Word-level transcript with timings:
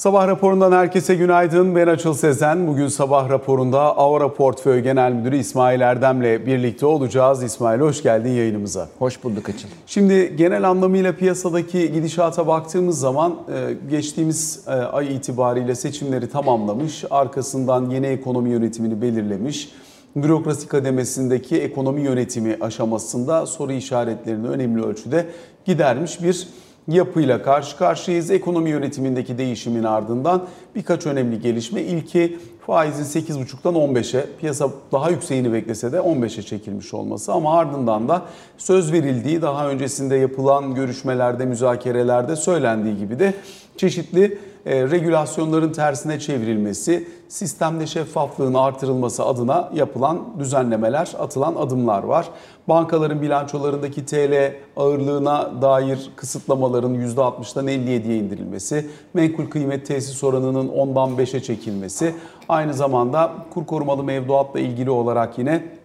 Sabah 0.00 0.28
raporundan 0.28 0.72
herkese 0.72 1.14
günaydın. 1.14 1.76
Ben 1.76 1.86
Açıl 1.86 2.14
Sezen. 2.14 2.66
Bugün 2.66 2.88
sabah 2.88 3.28
raporunda 3.28 3.80
Avra 3.80 4.34
Portföy 4.34 4.80
Genel 4.80 5.12
Müdürü 5.12 5.36
İsmail 5.36 5.80
Erdem'le 5.80 6.46
birlikte 6.46 6.86
olacağız. 6.86 7.42
İsmail 7.42 7.80
hoş 7.80 8.02
geldin 8.02 8.30
yayınımıza. 8.30 8.88
Hoş 8.98 9.24
bulduk 9.24 9.48
Açıl. 9.48 9.68
Şimdi 9.86 10.36
genel 10.36 10.68
anlamıyla 10.68 11.16
piyasadaki 11.16 11.92
gidişata 11.92 12.46
baktığımız 12.46 13.00
zaman 13.00 13.36
e, 13.54 13.76
geçtiğimiz 13.90 14.64
e, 14.66 14.70
ay 14.70 15.16
itibariyle 15.16 15.74
seçimleri 15.74 16.30
tamamlamış. 16.30 17.04
Arkasından 17.10 17.90
yeni 17.90 18.06
ekonomi 18.06 18.50
yönetimini 18.50 19.02
belirlemiş. 19.02 19.68
Bürokrasi 20.16 20.68
kademesindeki 20.68 21.60
ekonomi 21.60 22.00
yönetimi 22.00 22.56
aşamasında 22.60 23.46
soru 23.46 23.72
işaretlerini 23.72 24.48
önemli 24.48 24.84
ölçüde 24.84 25.26
gidermiş 25.64 26.22
bir 26.22 26.48
yapıyla 26.88 27.42
karşı 27.42 27.76
karşıyayız. 27.76 28.30
Ekonomi 28.30 28.70
yönetimindeki 28.70 29.38
değişimin 29.38 29.84
ardından 29.84 30.46
birkaç 30.74 31.06
önemli 31.06 31.40
gelişme. 31.40 31.82
İlki 31.82 32.38
faizin 32.66 33.20
8,5'tan 33.20 33.74
15'e, 33.74 34.26
piyasa 34.40 34.70
daha 34.92 35.10
yükseğini 35.10 35.52
beklese 35.52 35.92
de 35.92 35.96
15'e 35.96 36.42
çekilmiş 36.42 36.94
olması 36.94 37.32
ama 37.32 37.58
ardından 37.58 38.08
da 38.08 38.22
söz 38.58 38.92
verildiği 38.92 39.42
daha 39.42 39.68
öncesinde 39.68 40.16
yapılan 40.16 40.74
görüşmelerde, 40.74 41.46
müzakerelerde 41.46 42.36
söylendiği 42.36 42.98
gibi 42.98 43.18
de 43.18 43.34
çeşitli 43.76 44.38
e, 44.66 44.90
regülasyonların 44.90 45.72
tersine 45.72 46.20
çevrilmesi, 46.20 47.08
sistemde 47.28 47.86
şeffaflığın 47.86 48.54
artırılması 48.54 49.24
adına 49.24 49.70
yapılan 49.74 50.18
düzenlemeler, 50.38 51.12
atılan 51.18 51.54
adımlar 51.54 52.02
var. 52.02 52.28
Bankaların 52.68 53.22
bilançolarındaki 53.22 54.06
TL 54.06 54.54
ağırlığına 54.76 55.62
dair 55.62 56.10
kısıtlamaların 56.16 56.94
%60'dan 56.94 57.68
57'ye 57.68 58.18
indirilmesi, 58.18 58.90
menkul 59.14 59.46
kıymet 59.46 59.86
tesis 59.86 60.24
oranının 60.24 60.68
10'dan 60.68 61.10
5'e 61.10 61.40
çekilmesi, 61.40 62.14
aynı 62.48 62.74
zamanda 62.74 63.32
kur 63.54 63.66
korumalı 63.66 64.04
mevduatla 64.04 64.60
ilgili 64.60 64.90
olarak 64.90 65.38
yine 65.38 65.79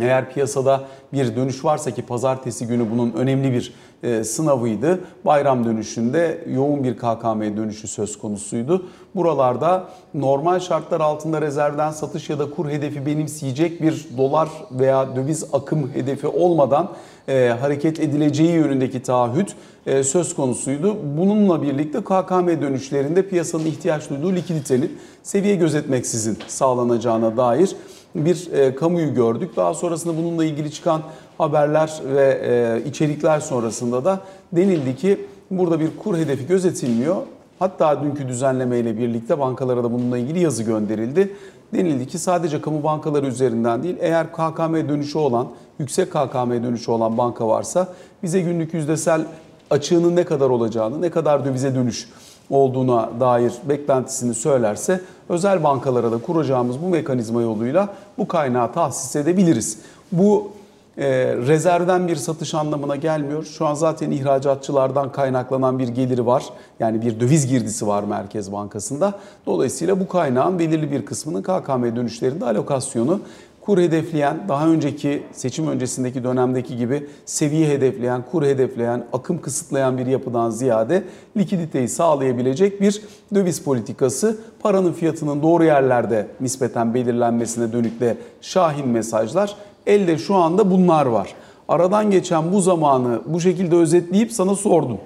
eğer 0.00 0.32
piyasada 0.32 0.84
bir 1.12 1.36
dönüş 1.36 1.64
varsa 1.64 1.90
ki 1.90 2.02
pazartesi 2.02 2.66
günü 2.66 2.90
bunun 2.90 3.12
önemli 3.12 3.52
bir 3.52 3.74
e, 4.02 4.24
sınavıydı. 4.24 5.00
Bayram 5.24 5.64
dönüşünde 5.64 6.44
yoğun 6.54 6.84
bir 6.84 6.96
KKM 6.96 7.56
dönüşü 7.56 7.88
söz 7.88 8.18
konusuydu. 8.18 8.86
Buralarda 9.14 9.88
normal 10.14 10.60
şartlar 10.60 11.00
altında 11.00 11.40
rezervden 11.40 11.90
satış 11.90 12.30
ya 12.30 12.38
da 12.38 12.50
kur 12.50 12.70
hedefi 12.70 13.06
benimseyecek 13.06 13.82
bir 13.82 14.06
dolar 14.16 14.48
veya 14.70 15.16
döviz 15.16 15.44
akım 15.52 15.90
hedefi 15.94 16.26
olmadan 16.26 16.90
e, 17.28 17.56
hareket 17.60 18.00
edileceği 18.00 18.50
yönündeki 18.50 19.02
taahhüt 19.02 19.54
e, 19.86 20.04
söz 20.04 20.34
konusuydu. 20.34 20.96
Bununla 21.16 21.62
birlikte 21.62 22.00
KKM 22.00 22.48
dönüşlerinde 22.62 23.28
piyasanın 23.28 23.66
ihtiyaç 23.66 24.10
duyduğu 24.10 24.32
likiditenin 24.32 24.98
seviye 25.22 25.54
gözetmeksizin 25.54 26.38
sağlanacağına 26.46 27.36
dair 27.36 27.76
bir 28.14 28.52
e, 28.52 28.74
kamuyu 28.74 29.14
gördük. 29.14 29.56
Daha 29.56 29.74
sonrasında 29.74 30.16
bununla 30.16 30.44
ilgili 30.44 30.70
çıkan 30.70 31.02
haberler 31.38 32.00
ve 32.14 32.40
e, 32.44 32.88
içerikler 32.88 33.40
sonrasında 33.40 34.04
da 34.04 34.20
denildi 34.52 34.96
ki 34.96 35.26
burada 35.50 35.80
bir 35.80 35.88
kur 36.04 36.16
hedefi 36.16 36.46
gözetilmiyor. 36.46 37.16
Hatta 37.58 38.02
dünkü 38.02 38.28
düzenlemeyle 38.28 38.98
birlikte 38.98 39.38
bankalara 39.38 39.84
da 39.84 39.92
bununla 39.92 40.18
ilgili 40.18 40.40
yazı 40.40 40.62
gönderildi. 40.62 41.32
Denildi 41.74 42.06
ki 42.06 42.18
sadece 42.18 42.60
kamu 42.60 42.82
bankaları 42.82 43.26
üzerinden 43.26 43.82
değil 43.82 43.96
eğer 44.00 44.32
KKM 44.32 44.74
dönüşü 44.74 45.18
olan, 45.18 45.48
yüksek 45.78 46.10
KKM 46.10 46.50
dönüşü 46.50 46.90
olan 46.90 47.18
banka 47.18 47.48
varsa 47.48 47.88
bize 48.22 48.40
günlük 48.40 48.74
yüzdesel 48.74 49.24
açığının 49.70 50.16
ne 50.16 50.24
kadar 50.24 50.50
olacağını, 50.50 51.02
ne 51.02 51.10
kadar 51.10 51.44
dövize 51.44 51.74
dönüş 51.74 52.08
olduğuna 52.52 53.10
dair 53.20 53.52
beklentisini 53.68 54.34
söylerse 54.34 55.00
özel 55.28 55.64
bankalara 55.64 56.12
da 56.12 56.18
kuracağımız 56.18 56.82
bu 56.82 56.88
mekanizma 56.88 57.42
yoluyla 57.42 57.88
bu 58.18 58.28
kaynağı 58.28 58.72
tahsis 58.72 59.16
edebiliriz. 59.16 59.78
Bu 60.12 60.50
e, 60.98 61.36
rezervden 61.36 62.08
bir 62.08 62.16
satış 62.16 62.54
anlamına 62.54 62.96
gelmiyor. 62.96 63.44
Şu 63.44 63.66
an 63.66 63.74
zaten 63.74 64.10
ihracatçılardan 64.10 65.12
kaynaklanan 65.12 65.78
bir 65.78 65.88
geliri 65.88 66.26
var. 66.26 66.44
Yani 66.80 67.02
bir 67.02 67.20
döviz 67.20 67.46
girdisi 67.46 67.86
var 67.86 68.04
Merkez 68.04 68.52
Bankası'nda. 68.52 69.14
Dolayısıyla 69.46 70.00
bu 70.00 70.08
kaynağın 70.08 70.58
belirli 70.58 70.92
bir 70.92 71.06
kısmının 71.06 71.42
KKM 71.42 71.96
dönüşlerinde 71.96 72.44
alokasyonu 72.44 73.20
kur 73.64 73.78
hedefleyen, 73.78 74.48
daha 74.48 74.68
önceki 74.68 75.22
seçim 75.32 75.68
öncesindeki 75.68 76.24
dönemdeki 76.24 76.76
gibi 76.76 77.06
seviye 77.26 77.68
hedefleyen, 77.68 78.22
kur 78.30 78.42
hedefleyen, 78.42 79.04
akım 79.12 79.40
kısıtlayan 79.40 79.98
bir 79.98 80.06
yapıdan 80.06 80.50
ziyade 80.50 81.04
likiditeyi 81.36 81.88
sağlayabilecek 81.88 82.80
bir 82.80 83.02
döviz 83.34 83.62
politikası, 83.62 84.38
paranın 84.60 84.92
fiyatının 84.92 85.42
doğru 85.42 85.64
yerlerde 85.64 86.26
nispeten 86.40 86.94
belirlenmesine 86.94 87.72
dönük 87.72 88.00
de 88.00 88.16
şahin 88.40 88.88
mesajlar. 88.88 89.56
Elde 89.86 90.18
şu 90.18 90.34
anda 90.34 90.70
bunlar 90.70 91.06
var. 91.06 91.34
Aradan 91.68 92.10
geçen 92.10 92.52
bu 92.52 92.60
zamanı 92.60 93.22
bu 93.26 93.40
şekilde 93.40 93.76
özetleyip 93.76 94.32
sana 94.32 94.54
sordum. 94.54 94.98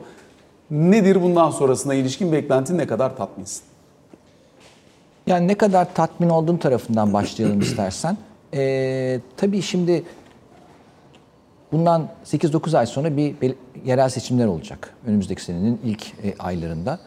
Nedir 0.70 1.22
bundan 1.22 1.50
sonrasına 1.50 1.94
ilişkin 1.94 2.32
beklentin 2.32 2.78
ne 2.78 2.86
kadar 2.86 3.16
tatminsin? 3.16 3.62
Yani 5.26 5.48
ne 5.48 5.54
kadar 5.54 5.94
tatmin 5.94 6.28
olduğun 6.28 6.56
tarafından 6.56 7.12
başlayalım 7.12 7.60
istersen. 7.66 8.16
Ee, 8.54 9.20
tabii 9.36 9.62
şimdi 9.62 10.04
bundan 11.72 12.08
8-9 12.24 12.78
ay 12.78 12.86
sonra 12.86 13.16
bir 13.16 13.54
yerel 13.84 14.08
seçimler 14.08 14.46
olacak. 14.46 14.94
Önümüzdeki 15.06 15.44
senenin 15.44 15.80
ilk 15.84 16.06
e, 16.24 16.34
aylarında. 16.38 16.98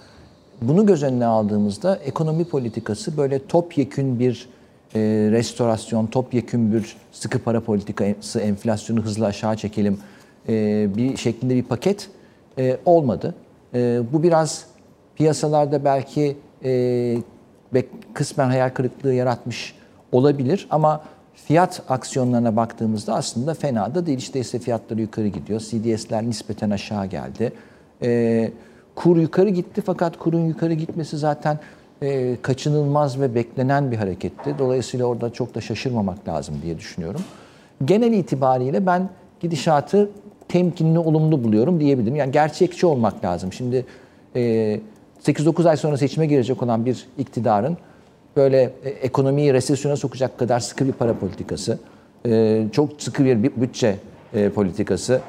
Bunu 0.61 0.85
göz 0.85 1.03
önüne 1.03 1.25
aldığımızda 1.25 1.95
ekonomi 1.95 2.45
politikası 2.45 3.17
böyle 3.17 3.47
topyekün 3.47 4.19
bir 4.19 4.50
e, 4.95 5.00
restorasyon, 5.31 6.07
topyekün 6.07 6.73
bir 6.73 6.95
sıkı 7.11 7.39
para 7.39 7.61
politikası, 7.61 8.39
enflasyonu 8.39 9.01
hızlı 9.01 9.25
aşağı 9.25 9.57
çekelim 9.57 10.00
e, 10.50 10.88
bir 10.97 11.17
şeklinde 11.17 11.56
bir 11.56 11.63
paket 11.63 12.09
e, 12.57 12.77
olmadı. 12.85 13.35
E, 13.73 14.01
bu 14.13 14.23
biraz 14.23 14.66
piyasalarda 15.16 15.85
belki 15.85 16.38
e, 16.63 17.17
kısmen 18.13 18.47
hayal 18.47 18.69
kırıklığı 18.69 19.13
yaratmış 19.13 19.75
olabilir 20.11 20.67
ama 20.69 21.03
fiyat 21.45 21.81
aksiyonlarına 21.89 22.55
baktığımızda 22.55 23.13
aslında 23.16 23.53
fena 23.53 23.95
da 23.95 24.05
değil. 24.05 24.17
İşte 24.17 24.39
ise 24.39 24.59
fiyatları 24.59 25.01
yukarı 25.01 25.27
gidiyor. 25.27 25.59
CDS'ler 25.59 26.23
nispeten 26.23 26.69
aşağı 26.69 27.05
geldi. 27.05 27.53
E, 28.01 28.51
kur 28.95 29.17
yukarı 29.17 29.50
gitti 29.50 29.81
fakat 29.85 30.19
kurun 30.19 30.45
yukarı 30.45 30.73
gitmesi 30.73 31.17
zaten 31.17 31.59
e, 32.01 32.35
kaçınılmaz 32.41 33.19
ve 33.22 33.35
beklenen 33.35 33.91
bir 33.91 33.97
hareketti. 33.97 34.55
Dolayısıyla 34.59 35.05
orada 35.05 35.33
çok 35.33 35.55
da 35.55 35.61
şaşırmamak 35.61 36.27
lazım 36.27 36.55
diye 36.63 36.77
düşünüyorum. 36.77 37.22
Genel 37.85 38.13
itibariyle 38.13 38.85
ben 38.85 39.09
gidişatı 39.39 40.09
temkinli, 40.47 41.00
olumlu 41.00 41.44
buluyorum 41.44 41.79
diyebilirim. 41.79 42.16
Yani 42.16 42.31
gerçekçi 42.31 42.85
olmak 42.85 43.25
lazım. 43.25 43.53
Şimdi 43.53 43.85
e, 44.35 44.79
8-9 45.23 45.69
ay 45.69 45.77
sonra 45.77 45.97
seçime 45.97 46.25
girecek 46.25 46.63
olan 46.63 46.85
bir 46.85 47.06
iktidarın 47.17 47.77
böyle 48.35 48.73
e, 48.84 48.90
ekonomiyi 48.90 49.53
resesyona 49.53 49.95
sokacak 49.95 50.38
kadar 50.38 50.59
sıkı 50.59 50.88
bir 50.88 50.91
para 50.91 51.13
politikası, 51.13 51.79
e, 52.25 52.66
çok 52.72 52.90
sıkı 53.01 53.25
bir 53.25 53.44
bütçe 53.44 53.95
e, 54.34 54.50
politikası 54.50 55.22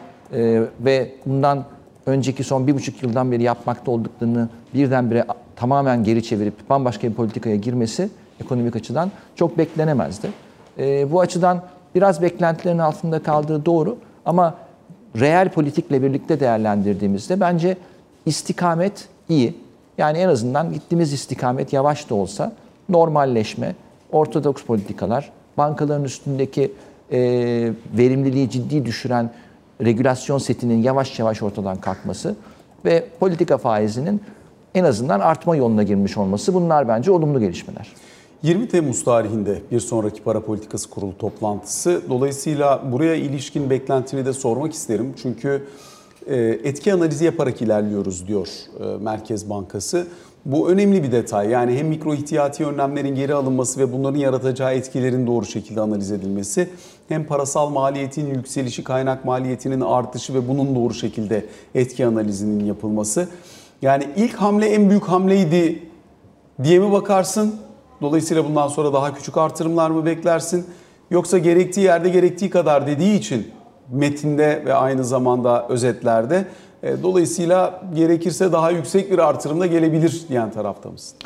ve 0.80 1.10
bundan 1.26 1.64
önceki 2.06 2.44
son 2.44 2.66
bir 2.66 2.74
buçuk 2.74 3.02
yıldan 3.02 3.32
beri 3.32 3.42
yapmakta 3.42 3.90
olduklarını 3.90 4.48
birdenbire 4.74 5.24
tamamen 5.56 6.04
geri 6.04 6.22
çevirip 6.22 6.70
bambaşka 6.70 7.08
bir 7.08 7.14
politikaya 7.14 7.56
girmesi 7.56 8.08
ekonomik 8.40 8.76
açıdan 8.76 9.10
çok 9.36 9.58
beklenemezdi. 9.58 10.28
Bu 11.10 11.20
açıdan 11.20 11.62
biraz 11.94 12.22
beklentilerin 12.22 12.78
altında 12.78 13.22
kaldığı 13.22 13.64
doğru 13.64 13.98
ama 14.24 14.54
reel 15.20 15.48
politikle 15.48 16.02
birlikte 16.02 16.40
değerlendirdiğimizde 16.40 17.40
bence 17.40 17.76
istikamet 18.26 19.08
iyi. 19.28 19.54
Yani 19.98 20.18
en 20.18 20.28
azından 20.28 20.72
gittiğimiz 20.72 21.12
istikamet 21.12 21.72
yavaş 21.72 22.10
da 22.10 22.14
olsa 22.14 22.52
normalleşme, 22.90 23.74
ortodoks 24.12 24.62
politikalar, 24.62 25.32
bankaların 25.58 26.04
üstündeki 26.04 26.72
e, 27.12 27.18
verimliliği 27.96 28.50
ciddi 28.50 28.86
düşüren 28.86 29.30
regülasyon 29.84 30.38
setinin 30.38 30.82
yavaş 30.82 31.18
yavaş 31.18 31.42
ortadan 31.42 31.80
kalkması 31.80 32.36
ve 32.84 33.04
politika 33.20 33.58
faizinin 33.58 34.22
en 34.74 34.84
azından 34.84 35.20
artma 35.20 35.56
yoluna 35.56 35.82
girmiş 35.82 36.16
olması 36.16 36.54
bunlar 36.54 36.88
bence 36.88 37.10
olumlu 37.10 37.40
gelişmeler. 37.40 37.92
20 38.42 38.68
Temmuz 38.68 39.04
tarihinde 39.04 39.58
bir 39.70 39.80
sonraki 39.80 40.22
para 40.22 40.40
politikası 40.40 40.90
kurulu 40.90 41.18
toplantısı. 41.18 42.02
Dolayısıyla 42.08 42.92
buraya 42.92 43.14
ilişkin 43.14 43.70
beklentini 43.70 44.26
de 44.26 44.32
sormak 44.32 44.72
isterim. 44.72 45.14
Çünkü 45.22 45.66
e, 46.26 46.36
etki 46.64 46.92
analizi 46.92 47.24
yaparak 47.24 47.62
ilerliyoruz 47.62 48.28
diyor 48.28 48.48
e, 48.80 49.04
Merkez 49.04 49.50
Bankası. 49.50 50.06
Bu 50.44 50.70
önemli 50.70 51.02
bir 51.02 51.12
detay. 51.12 51.48
Yani 51.48 51.78
hem 51.78 51.86
mikro 51.86 52.14
ihtiyati 52.14 52.66
önlemlerin 52.66 53.14
geri 53.14 53.34
alınması 53.34 53.80
ve 53.80 53.92
bunların 53.92 54.18
yaratacağı 54.18 54.74
etkilerin 54.74 55.26
doğru 55.26 55.46
şekilde 55.46 55.80
analiz 55.80 56.12
edilmesi, 56.12 56.68
hem 57.08 57.24
parasal 57.24 57.70
maliyetin 57.70 58.34
yükselişi, 58.34 58.84
kaynak 58.84 59.24
maliyetinin 59.24 59.80
artışı 59.80 60.34
ve 60.34 60.48
bunun 60.48 60.74
doğru 60.74 60.94
şekilde 60.94 61.46
etki 61.74 62.06
analizinin 62.06 62.64
yapılması. 62.64 63.28
Yani 63.82 64.08
ilk 64.16 64.34
hamle 64.34 64.66
en 64.66 64.90
büyük 64.90 65.04
hamleydi 65.04 65.82
diye 66.62 66.78
mi 66.78 66.92
bakarsın? 66.92 67.54
Dolayısıyla 68.00 68.44
bundan 68.44 68.68
sonra 68.68 68.92
daha 68.92 69.14
küçük 69.14 69.36
artırımlar 69.36 69.90
mı 69.90 70.06
beklersin? 70.06 70.66
Yoksa 71.10 71.38
gerektiği 71.38 71.80
yerde 71.80 72.08
gerektiği 72.08 72.50
kadar 72.50 72.86
dediği 72.86 73.18
için 73.18 73.48
metinde 73.92 74.62
ve 74.66 74.74
aynı 74.74 75.04
zamanda 75.04 75.68
özetlerde 75.68 76.44
dolayısıyla 76.82 77.82
gerekirse 77.94 78.52
daha 78.52 78.70
yüksek 78.70 79.12
bir 79.12 79.18
artırımda 79.18 79.66
gelebilir 79.66 80.24
diyen 80.28 80.50
tarafta 80.50 80.90
mısın? 80.90 81.18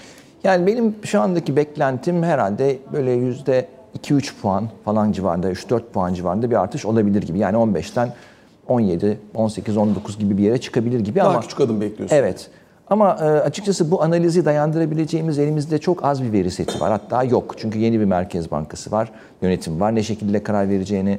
Yani 0.44 0.66
benim 0.66 0.94
şu 1.04 1.20
andaki 1.20 1.56
beklentim 1.56 2.22
herhalde 2.22 2.78
böyle 2.92 3.10
yüzde 3.10 3.68
2-3 4.02 4.32
puan 4.42 4.68
falan 4.84 5.12
civarında, 5.12 5.52
3-4 5.52 5.80
puan 5.92 6.14
civarında 6.14 6.50
bir 6.50 6.56
artış 6.56 6.84
olabilir 6.84 7.22
gibi. 7.22 7.38
Yani 7.38 7.56
15'ten 7.56 8.12
17, 8.68 9.18
18, 9.34 9.76
19 9.76 10.18
gibi 10.18 10.38
bir 10.38 10.42
yere 10.42 10.60
çıkabilir 10.60 11.00
gibi 11.00 11.18
Daha 11.18 11.28
ama 11.28 11.40
küçük 11.40 11.60
adım 11.60 11.80
bekliyorsun. 11.80 12.16
Evet. 12.16 12.50
Ama 12.90 13.16
e, 13.20 13.24
açıkçası 13.24 13.90
bu 13.90 14.02
analizi 14.02 14.44
dayandırabileceğimiz 14.44 15.38
elimizde 15.38 15.78
çok 15.78 16.04
az 16.04 16.22
bir 16.22 16.32
veri 16.32 16.50
seti 16.50 16.80
var. 16.80 16.90
Hatta 16.90 17.24
yok. 17.24 17.54
Çünkü 17.58 17.78
yeni 17.78 18.00
bir 18.00 18.04
merkez 18.04 18.50
bankası 18.50 18.90
var, 18.90 19.12
yönetim 19.42 19.80
var. 19.80 19.94
Ne 19.94 20.02
şekilde 20.02 20.42
karar 20.42 20.68
vereceğini, 20.68 21.18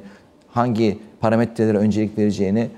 hangi 0.52 1.00
parametrelere 1.20 1.78
öncelik 1.78 2.18
vereceğini 2.18 2.70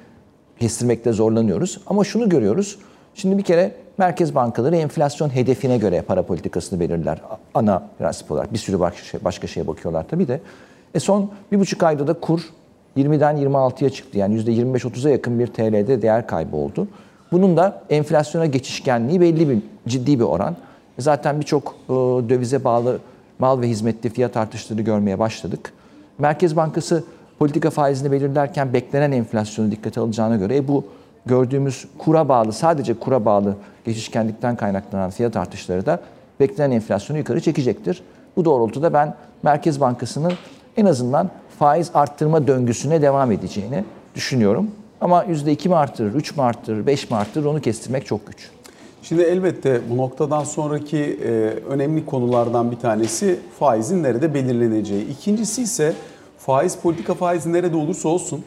kestirmekte 0.59 1.11
zorlanıyoruz. 1.11 1.81
Ama 1.87 2.03
şunu 2.03 2.29
görüyoruz. 2.29 2.79
Şimdi 3.15 3.37
bir 3.37 3.43
kere 3.43 3.71
merkez 3.97 4.35
bankaları 4.35 4.75
enflasyon 4.75 5.29
hedefine 5.29 5.77
göre 5.77 6.01
para 6.01 6.23
politikasını 6.23 6.79
belirler. 6.79 7.21
Ana 7.53 7.83
prensip 7.99 8.31
olarak. 8.31 8.53
Bir 8.53 8.57
sürü 8.57 8.79
başka, 8.79 9.03
şey, 9.03 9.19
başka 9.23 9.47
şeye 9.47 9.67
bakıyorlar 9.67 10.05
tabii 10.09 10.27
de. 10.27 10.39
E 10.93 10.99
son 10.99 11.31
bir 11.51 11.59
buçuk 11.59 11.83
ayda 11.83 12.07
da 12.07 12.13
kur 12.13 12.41
20'den 12.97 13.37
26'ya 13.37 13.89
çıktı. 13.89 14.17
Yani 14.17 14.41
%25-30'a 14.41 15.09
yakın 15.09 15.39
bir 15.39 15.47
TL'de 15.47 16.01
değer 16.01 16.27
kaybı 16.27 16.55
oldu. 16.55 16.87
Bunun 17.31 17.57
da 17.57 17.81
enflasyona 17.89 18.45
geçişkenliği 18.45 19.21
belli 19.21 19.49
bir 19.49 19.57
ciddi 19.87 20.19
bir 20.19 20.23
oran. 20.23 20.55
Zaten 20.99 21.39
birçok 21.39 21.75
e, 21.89 21.93
dövize 22.29 22.63
bağlı 22.63 22.99
mal 23.39 23.61
ve 23.61 23.67
hizmetli 23.67 24.09
fiyat 24.09 24.37
artışları 24.37 24.81
görmeye 24.81 25.19
başladık. 25.19 25.73
Merkez 26.17 26.55
Bankası 26.55 27.03
politika 27.39 27.69
faizini 27.69 28.11
belirlerken 28.11 28.73
beklenen 28.73 29.11
enflasyonu 29.11 29.71
dikkate 29.71 30.01
alacağına 30.01 30.35
göre 30.35 30.55
e, 30.55 30.67
bu 30.67 30.83
gördüğümüz 31.25 31.85
kura 31.97 32.29
bağlı, 32.29 32.53
sadece 32.53 32.93
kura 32.93 33.25
bağlı 33.25 33.55
geçişkenlikten 33.85 34.55
kaynaklanan 34.55 35.09
fiyat 35.09 35.37
artışları 35.37 35.85
da 35.85 35.99
beklenen 36.39 36.71
enflasyonu 36.71 37.19
yukarı 37.19 37.41
çekecektir. 37.41 38.01
Bu 38.35 38.45
doğrultuda 38.45 38.93
ben 38.93 39.15
Merkez 39.43 39.81
Bankası'nın 39.81 40.33
en 40.77 40.85
azından 40.85 41.29
faiz 41.59 41.91
arttırma 41.93 42.47
döngüsüne 42.47 43.01
devam 43.01 43.31
edeceğini 43.31 43.83
düşünüyorum. 44.15 44.71
Ama 45.01 45.25
%2 45.25 45.67
mi 45.67 45.75
arttırır, 45.75 46.13
3 46.13 46.37
mü 46.37 46.43
arttırır, 46.43 46.85
5 46.85 47.09
mi 47.09 47.17
arttırır 47.17 47.45
onu 47.45 47.61
kestirmek 47.61 48.05
çok 48.05 48.27
güç. 48.27 48.49
Şimdi 49.03 49.21
elbette 49.21 49.81
bu 49.89 49.97
noktadan 49.97 50.43
sonraki 50.43 50.97
e, 50.97 51.29
önemli 51.69 52.05
konulardan 52.05 52.71
bir 52.71 52.75
tanesi 52.75 53.39
faizin 53.59 54.03
nerede 54.03 54.33
belirleneceği. 54.33 55.07
İkincisi 55.07 55.61
ise 55.61 55.93
faiz 56.47 56.77
politika 56.77 57.13
faizi 57.13 57.53
nerede 57.53 57.77
olursa 57.77 58.09
olsun 58.09 58.43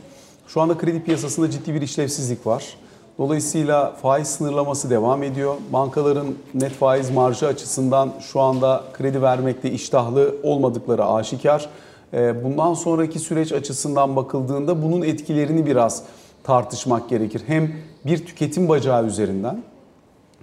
şu 0.46 0.60
anda 0.60 0.78
kredi 0.78 1.02
piyasasında 1.02 1.50
ciddi 1.50 1.74
bir 1.74 1.82
işlevsizlik 1.82 2.46
var. 2.46 2.64
Dolayısıyla 3.18 3.92
faiz 4.02 4.28
sınırlaması 4.28 4.90
devam 4.90 5.22
ediyor. 5.22 5.54
Bankaların 5.72 6.26
net 6.54 6.72
faiz 6.72 7.10
marjı 7.10 7.46
açısından 7.46 8.12
şu 8.20 8.40
anda 8.40 8.84
kredi 8.92 9.22
vermekte 9.22 9.70
iştahlı 9.70 10.36
olmadıkları 10.42 11.04
aşikar. 11.04 11.68
E, 12.14 12.44
bundan 12.44 12.74
sonraki 12.74 13.18
süreç 13.18 13.52
açısından 13.52 14.16
bakıldığında 14.16 14.82
bunun 14.82 15.02
etkilerini 15.02 15.66
biraz 15.66 16.02
tartışmak 16.44 17.08
gerekir. 17.08 17.42
Hem 17.46 17.72
bir 18.06 18.26
tüketim 18.26 18.68
bacağı 18.68 19.06
üzerinden 19.06 19.62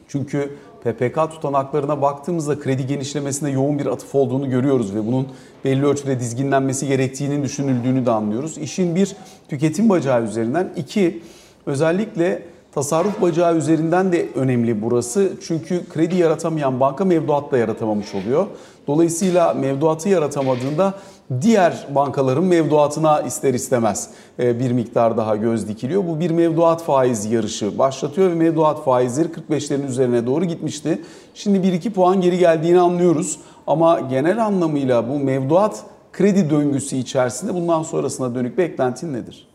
çünkü 0.07 0.57
PPK 0.83 1.15
tutanaklarına 1.31 2.01
baktığımızda 2.01 2.59
kredi 2.59 2.87
genişlemesinde 2.87 3.49
yoğun 3.49 3.79
bir 3.79 3.85
atıf 3.85 4.15
olduğunu 4.15 4.49
görüyoruz 4.49 4.95
ve 4.95 5.07
bunun 5.07 5.27
belli 5.65 5.85
ölçüde 5.85 6.19
dizginlenmesi 6.19 6.87
gerektiğini 6.87 7.43
düşünüldüğünü 7.43 8.05
de 8.05 8.11
anlıyoruz. 8.11 8.57
İşin 8.57 8.95
bir 8.95 9.15
tüketim 9.49 9.89
bacağı 9.89 10.23
üzerinden, 10.23 10.73
iki 10.75 11.21
özellikle 11.65 12.43
tasarruf 12.71 13.21
bacağı 13.21 13.55
üzerinden 13.55 14.11
de 14.11 14.29
önemli 14.35 14.81
burası. 14.81 15.31
Çünkü 15.47 15.89
kredi 15.89 16.15
yaratamayan 16.15 16.79
banka 16.79 17.05
mevduat 17.05 17.51
da 17.51 17.57
yaratamamış 17.57 18.15
oluyor. 18.15 18.47
Dolayısıyla 18.87 19.53
mevduatı 19.53 20.09
yaratamadığında 20.09 20.93
diğer 21.41 21.87
bankaların 21.95 22.43
mevduatına 22.43 23.21
ister 23.21 23.53
istemez 23.53 24.09
e, 24.39 24.59
bir 24.59 24.71
miktar 24.71 25.17
daha 25.17 25.35
göz 25.35 25.67
dikiliyor. 25.67 26.07
Bu 26.07 26.19
bir 26.19 26.31
mevduat 26.31 26.83
faizi 26.83 27.35
yarışı 27.35 27.77
başlatıyor 27.77 28.29
ve 28.29 28.35
mevduat 28.35 28.83
faizleri 28.83 29.27
45'lerin 29.27 29.87
üzerine 29.87 30.25
doğru 30.25 30.45
gitmişti. 30.45 31.01
Şimdi 31.33 31.67
1-2 31.67 31.89
puan 31.89 32.21
geri 32.21 32.37
geldiğini 32.37 32.79
anlıyoruz 32.79 33.39
ama 33.67 33.99
genel 33.99 34.45
anlamıyla 34.45 35.09
bu 35.09 35.19
mevduat 35.19 35.83
kredi 36.13 36.49
döngüsü 36.49 36.95
içerisinde 36.95 37.53
bundan 37.53 37.83
sonrasına 37.83 38.35
dönük 38.35 38.57
beklentin 38.57 39.13
nedir? 39.13 39.47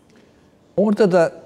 Orada 0.76 1.12
da 1.12 1.41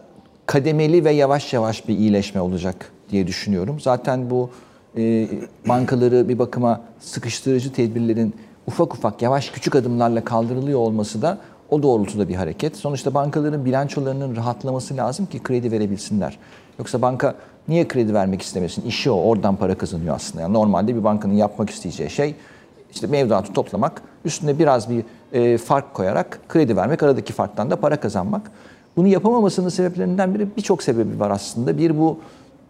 kademeli 0.46 1.04
ve 1.04 1.12
yavaş 1.12 1.52
yavaş 1.52 1.88
bir 1.88 1.98
iyileşme 1.98 2.40
olacak 2.40 2.92
diye 3.10 3.26
düşünüyorum. 3.26 3.80
Zaten 3.80 4.30
bu 4.30 4.50
e, 4.96 5.28
bankaları 5.68 6.28
bir 6.28 6.38
bakıma 6.38 6.80
sıkıştırıcı 7.00 7.72
tedbirlerin 7.72 8.34
ufak 8.66 8.94
ufak 8.94 9.22
yavaş 9.22 9.50
küçük 9.50 9.76
adımlarla 9.76 10.24
kaldırılıyor 10.24 10.78
olması 10.78 11.22
da 11.22 11.38
o 11.70 11.82
doğrultuda 11.82 12.28
bir 12.28 12.34
hareket. 12.34 12.76
Sonuçta 12.76 13.14
bankaların 13.14 13.64
bilançolarının 13.64 14.36
rahatlaması 14.36 14.96
lazım 14.96 15.26
ki 15.26 15.42
kredi 15.42 15.72
verebilsinler. 15.72 16.38
Yoksa 16.78 17.02
banka 17.02 17.34
niye 17.68 17.88
kredi 17.88 18.14
vermek 18.14 18.42
istemesin? 18.42 18.82
İşi 18.82 19.10
o, 19.10 19.20
oradan 19.20 19.56
para 19.56 19.78
kazanıyor 19.78 20.14
aslında. 20.14 20.42
Yani 20.42 20.52
normalde 20.52 20.96
bir 20.96 21.04
bankanın 21.04 21.34
yapmak 21.34 21.70
isteyeceği 21.70 22.10
şey 22.10 22.34
işte 22.92 23.06
mevduatı 23.06 23.52
toplamak, 23.52 24.02
üstüne 24.24 24.58
biraz 24.58 24.90
bir 24.90 25.04
e, 25.32 25.58
fark 25.58 25.94
koyarak 25.94 26.40
kredi 26.48 26.76
vermek, 26.76 27.02
aradaki 27.02 27.32
farktan 27.32 27.70
da 27.70 27.76
para 27.76 28.00
kazanmak. 28.00 28.50
Bunu 28.96 29.08
yapamamasının 29.08 29.68
sebeplerinden 29.68 30.34
biri 30.34 30.48
birçok 30.56 30.82
sebebi 30.82 31.20
var 31.20 31.30
aslında. 31.30 31.78
Bir 31.78 31.98
bu 31.98 32.18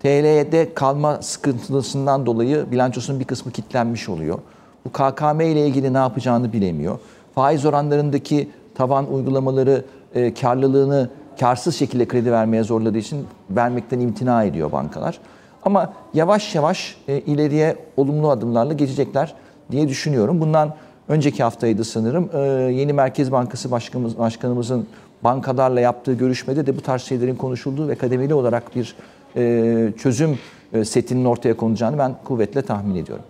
TL'de 0.00 0.74
kalma 0.74 1.22
sıkıntısından 1.22 2.26
dolayı 2.26 2.70
bilançosunun 2.70 3.20
bir 3.20 3.24
kısmı 3.24 3.52
kilitlenmiş 3.52 4.08
oluyor. 4.08 4.38
Bu 4.84 4.92
KKM 4.92 5.40
ile 5.40 5.66
ilgili 5.66 5.92
ne 5.92 5.98
yapacağını 5.98 6.52
bilemiyor. 6.52 6.98
Faiz 7.34 7.64
oranlarındaki 7.64 8.48
tavan 8.74 9.12
uygulamaları 9.12 9.84
e, 10.14 10.34
karlılığını 10.34 11.10
karsız 11.40 11.76
şekilde 11.76 12.08
kredi 12.08 12.32
vermeye 12.32 12.62
zorladığı 12.62 12.98
için 12.98 13.26
vermekten 13.50 14.00
imtina 14.00 14.44
ediyor 14.44 14.72
bankalar. 14.72 15.18
Ama 15.62 15.92
yavaş 16.14 16.54
yavaş 16.54 16.96
e, 17.08 17.18
ileriye 17.18 17.76
olumlu 17.96 18.30
adımlarla 18.30 18.72
geçecekler 18.72 19.34
diye 19.70 19.88
düşünüyorum. 19.88 20.40
Bundan 20.40 20.74
önceki 21.08 21.42
haftaydı 21.42 21.84
sanırım. 21.84 22.30
E, 22.34 22.38
yeni 22.72 22.92
Merkez 22.92 23.32
Bankası 23.32 23.70
Başkanımız, 23.70 24.18
Başkanımızın 24.18 24.86
bankalarla 25.26 25.80
yaptığı 25.80 26.12
görüşmede 26.12 26.66
de 26.66 26.76
bu 26.76 26.80
tarz 26.80 27.02
şeylerin 27.02 27.36
konuşulduğu 27.36 27.88
ve 27.88 27.94
kademeli 27.94 28.34
olarak 28.34 28.76
bir 28.76 28.96
e, 29.36 29.92
çözüm 29.98 30.38
e, 30.72 30.84
setinin 30.84 31.24
ortaya 31.24 31.56
konacağını 31.56 31.98
ben 31.98 32.14
kuvvetle 32.24 32.62
tahmin 32.62 32.94
ediyorum. 32.94 33.24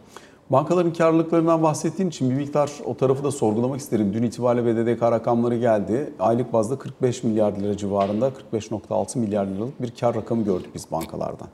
Bankaların 0.50 0.92
karlılıklarından 0.92 1.62
bahsettiğin 1.62 2.08
için 2.08 2.30
bir 2.30 2.34
miktar 2.34 2.70
o 2.84 2.96
tarafı 2.96 3.24
da 3.24 3.30
sorgulamak 3.30 3.80
isterim. 3.80 4.12
Dün 4.14 4.22
itibariyle 4.22 4.66
BDDK 4.66 5.02
rakamları 5.02 5.56
geldi. 5.56 6.12
Aylık 6.18 6.52
bazda 6.52 6.78
45 6.78 7.22
milyar 7.22 7.52
lira 7.52 7.76
civarında 7.76 8.32
45.6 8.52 9.18
milyar 9.18 9.46
liralık 9.46 9.82
bir 9.82 9.92
kar 10.00 10.14
rakamı 10.14 10.44
gördük 10.44 10.70
biz 10.74 10.90
bankalardan. 10.92 11.48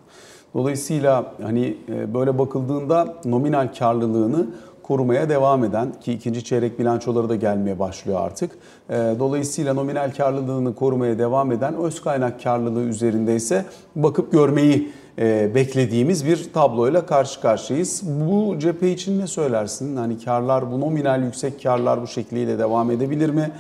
Dolayısıyla 0.55 1.33
hani 1.43 1.77
e, 1.89 2.15
böyle 2.15 2.39
bakıldığında 2.39 3.15
nominal 3.25 3.69
karlılığını 3.79 4.47
korumaya 4.83 5.29
devam 5.29 5.65
eden 5.65 5.93
ki 6.01 6.13
ikinci 6.13 6.45
çeyrek 6.45 6.79
bilançoları 6.79 7.29
da 7.29 7.37
gelmeye 7.37 7.79
başlıyor 7.79 8.21
artık. 8.21 8.51
E, 8.91 8.95
dolayısıyla 9.19 9.75
nominal 9.75 10.13
karlılığını 10.17 10.75
korumaya 10.75 11.19
devam 11.19 11.53
eden 11.53 11.75
öz 11.75 12.03
kaynak 12.03 12.43
karlılığı 12.43 12.83
üzerinde 12.83 13.37
ise 13.37 13.65
bakıp 13.97 14.33
görmeyi 14.33 14.93
e, 15.19 15.55
beklediğimiz 15.55 16.27
bir 16.27 16.53
tabloyla 16.53 17.07
karşı 17.07 17.41
karşıyayız. 17.41 18.03
Bu 18.05 18.59
cephe 18.59 18.91
için 18.91 19.21
ne 19.21 19.27
söylersin? 19.27 19.97
Hani 19.97 20.19
karlar 20.19 20.73
bu 20.73 20.81
nominal 20.81 21.23
yüksek 21.23 21.63
karlar 21.63 22.03
bu 22.03 22.07
şekliyle 22.07 22.59
devam 22.59 22.91
edebilir 22.91 23.31
mi? 23.31 23.51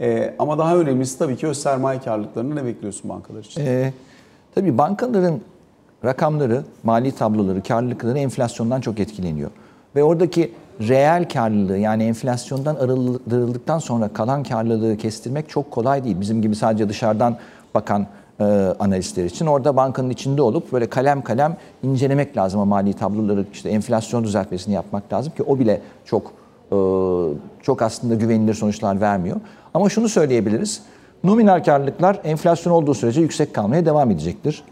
E, 0.00 0.34
ama 0.38 0.58
daha 0.58 0.76
önemlisi 0.76 1.18
tabii 1.18 1.36
ki 1.36 1.46
öz 1.46 1.58
sermaye 1.58 2.00
karlılıklarını 2.00 2.56
ne 2.56 2.64
bekliyorsun 2.64 3.10
bankalar 3.10 3.44
için? 3.44 3.66
E, 3.66 3.92
tabii 4.54 4.78
bankaların 4.78 5.40
rakamları, 6.04 6.62
mali 6.82 7.12
tabloları, 7.12 7.62
karlılıkları 7.62 8.18
enflasyondan 8.18 8.80
çok 8.80 9.00
etkileniyor. 9.00 9.50
Ve 9.96 10.04
oradaki 10.04 10.52
reel 10.88 11.28
karlılığı 11.28 11.78
yani 11.78 12.04
enflasyondan 12.04 12.76
arındırıldıktan 12.76 13.78
sonra 13.78 14.08
kalan 14.08 14.42
karlılığı 14.42 14.96
kestirmek 14.96 15.48
çok 15.48 15.70
kolay 15.70 16.04
değil. 16.04 16.20
Bizim 16.20 16.42
gibi 16.42 16.56
sadece 16.56 16.88
dışarıdan 16.88 17.36
bakan 17.74 18.06
e, 18.40 18.44
analistler 18.78 19.24
için. 19.24 19.46
Orada 19.46 19.76
bankanın 19.76 20.10
içinde 20.10 20.42
olup 20.42 20.72
böyle 20.72 20.86
kalem 20.86 21.22
kalem 21.22 21.56
incelemek 21.82 22.36
lazım 22.36 22.60
o 22.60 22.66
mali 22.66 22.92
tabloları 22.92 23.44
işte 23.52 23.68
enflasyon 23.68 24.24
düzeltmesini 24.24 24.74
yapmak 24.74 25.12
lazım 25.12 25.32
ki 25.36 25.42
o 25.42 25.58
bile 25.58 25.80
çok 26.04 26.32
e, 26.72 26.76
çok 27.62 27.82
aslında 27.82 28.14
güvenilir 28.14 28.54
sonuçlar 28.54 29.00
vermiyor. 29.00 29.36
Ama 29.74 29.88
şunu 29.88 30.08
söyleyebiliriz. 30.08 30.82
Nominal 31.24 31.64
karlılıklar 31.64 32.20
enflasyon 32.24 32.72
olduğu 32.72 32.94
sürece 32.94 33.20
yüksek 33.20 33.54
kalmaya 33.54 33.86
devam 33.86 34.10
edecektir. 34.10 34.62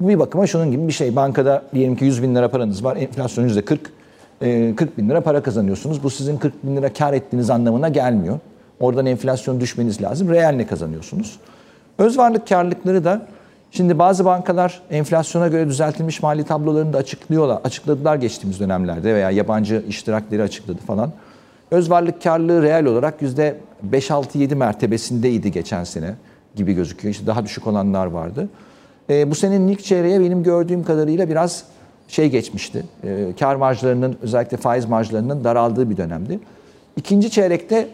Bu 0.00 0.08
bir 0.08 0.18
bakıma 0.18 0.46
şunun 0.46 0.70
gibi 0.70 0.86
bir 0.86 0.92
şey. 0.92 1.16
Bankada 1.16 1.62
diyelim 1.74 1.96
ki 1.96 2.04
100 2.04 2.22
bin 2.22 2.34
lira 2.34 2.50
paranız 2.50 2.84
var. 2.84 2.96
Enflasyon 2.96 3.48
%40. 3.48 3.78
E, 4.42 4.74
40 4.76 4.98
bin 4.98 5.08
lira 5.08 5.20
para 5.20 5.42
kazanıyorsunuz. 5.42 6.02
Bu 6.02 6.10
sizin 6.10 6.38
40 6.38 6.66
bin 6.66 6.76
lira 6.76 6.92
kar 6.92 7.12
ettiğiniz 7.12 7.50
anlamına 7.50 7.88
gelmiyor. 7.88 8.38
Oradan 8.80 9.06
enflasyon 9.06 9.60
düşmeniz 9.60 10.02
lazım. 10.02 10.30
Reel 10.30 10.54
ne 10.54 10.66
kazanıyorsunuz? 10.66 11.38
Öz 11.98 12.18
varlık 12.18 12.48
karlılıkları 12.48 13.04
da 13.04 13.26
şimdi 13.70 13.98
bazı 13.98 14.24
bankalar 14.24 14.82
enflasyona 14.90 15.48
göre 15.48 15.66
düzeltilmiş 15.66 16.22
mali 16.22 16.44
tablolarını 16.44 16.92
da 16.92 16.98
açıklıyorlar. 16.98 17.60
Açıkladılar 17.64 18.16
geçtiğimiz 18.16 18.60
dönemlerde 18.60 19.14
veya 19.14 19.30
yabancı 19.30 19.84
iştirakleri 19.88 20.42
açıkladı 20.42 20.78
falan. 20.86 21.12
Öz 21.70 21.90
varlık 21.90 22.22
karlılığı 22.22 22.62
reel 22.62 22.84
olarak 22.84 23.14
%5-6-7 23.92 24.54
mertebesindeydi 24.54 25.52
geçen 25.52 25.84
sene 25.84 26.14
gibi 26.54 26.72
gözüküyor. 26.72 27.14
İşte 27.14 27.26
daha 27.26 27.44
düşük 27.44 27.66
olanlar 27.66 28.06
vardı. 28.06 28.48
E, 29.10 29.30
bu 29.30 29.34
senenin 29.34 29.68
ilk 29.68 29.84
çeyreğe 29.84 30.20
benim 30.20 30.42
gördüğüm 30.42 30.84
kadarıyla 30.84 31.28
biraz 31.28 31.64
şey 32.08 32.30
geçmişti. 32.30 32.84
E, 33.04 33.32
kar 33.40 33.54
marjlarının 33.54 34.16
özellikle 34.22 34.56
faiz 34.56 34.84
marjlarının 34.84 35.44
daraldığı 35.44 35.90
bir 35.90 35.96
dönemdi. 35.96 36.40
İkinci 36.96 37.30
çeyrekte 37.30 37.88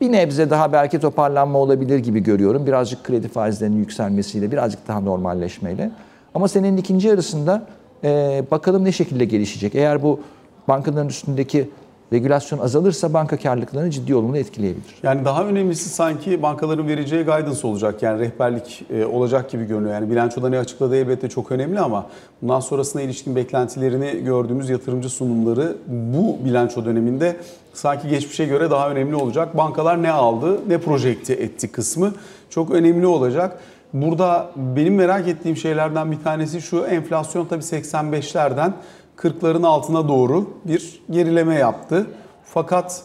bir 0.00 0.12
nebze 0.12 0.50
daha 0.50 0.72
belki 0.72 0.98
toparlanma 0.98 1.58
olabilir 1.58 1.98
gibi 1.98 2.22
görüyorum. 2.22 2.66
Birazcık 2.66 3.04
kredi 3.04 3.28
faizlerinin 3.28 3.76
yükselmesiyle, 3.76 4.52
birazcık 4.52 4.88
daha 4.88 5.00
normalleşmeyle. 5.00 5.90
Ama 6.34 6.48
senenin 6.48 6.76
ikinci 6.76 7.08
yarısında 7.08 7.66
e, 8.04 8.42
bakalım 8.50 8.84
ne 8.84 8.92
şekilde 8.92 9.24
gelişecek. 9.24 9.74
Eğer 9.74 10.02
bu 10.02 10.20
bankaların 10.68 11.08
üstündeki 11.08 11.70
regülasyon 12.14 12.58
azalırsa 12.58 13.12
banka 13.12 13.36
karlılıklarını 13.36 13.90
ciddi 13.90 14.14
olumlu 14.14 14.38
etkileyebilir. 14.38 14.94
Yani 15.02 15.24
daha 15.24 15.46
önemlisi 15.46 15.88
sanki 15.88 16.42
bankaların 16.42 16.88
vereceği 16.88 17.24
guidance 17.24 17.66
olacak. 17.66 18.02
Yani 18.02 18.20
rehberlik 18.20 18.84
e, 18.90 19.04
olacak 19.04 19.50
gibi 19.50 19.64
görünüyor. 19.64 19.94
Yani 19.94 20.10
bilançoda 20.10 20.48
ne 20.48 20.58
açıkladığı 20.58 20.96
elbette 20.96 21.28
çok 21.28 21.52
önemli 21.52 21.80
ama 21.80 22.06
bundan 22.42 22.60
sonrasına 22.60 23.02
ilişkin 23.02 23.36
beklentilerini 23.36 24.24
gördüğümüz 24.24 24.70
yatırımcı 24.70 25.08
sunumları 25.08 25.76
bu 25.86 26.44
bilanço 26.44 26.84
döneminde 26.84 27.36
sanki 27.72 28.08
geçmişe 28.08 28.44
göre 28.44 28.70
daha 28.70 28.90
önemli 28.90 29.16
olacak. 29.16 29.56
Bankalar 29.56 30.02
ne 30.02 30.10
aldı, 30.10 30.58
ne 30.68 30.78
projekte 30.78 31.32
etti 31.32 31.72
kısmı 31.72 32.12
çok 32.50 32.70
önemli 32.70 33.06
olacak. 33.06 33.58
Burada 33.92 34.50
benim 34.56 34.94
merak 34.94 35.28
ettiğim 35.28 35.56
şeylerden 35.56 36.12
bir 36.12 36.22
tanesi 36.24 36.62
şu 36.62 36.84
enflasyon 36.84 37.46
tabii 37.46 37.62
85'lerden 37.62 38.72
40'ların 39.16 39.66
altına 39.66 40.08
doğru 40.08 40.50
bir 40.64 41.00
gerileme 41.10 41.54
yaptı. 41.54 42.06
Fakat 42.44 43.02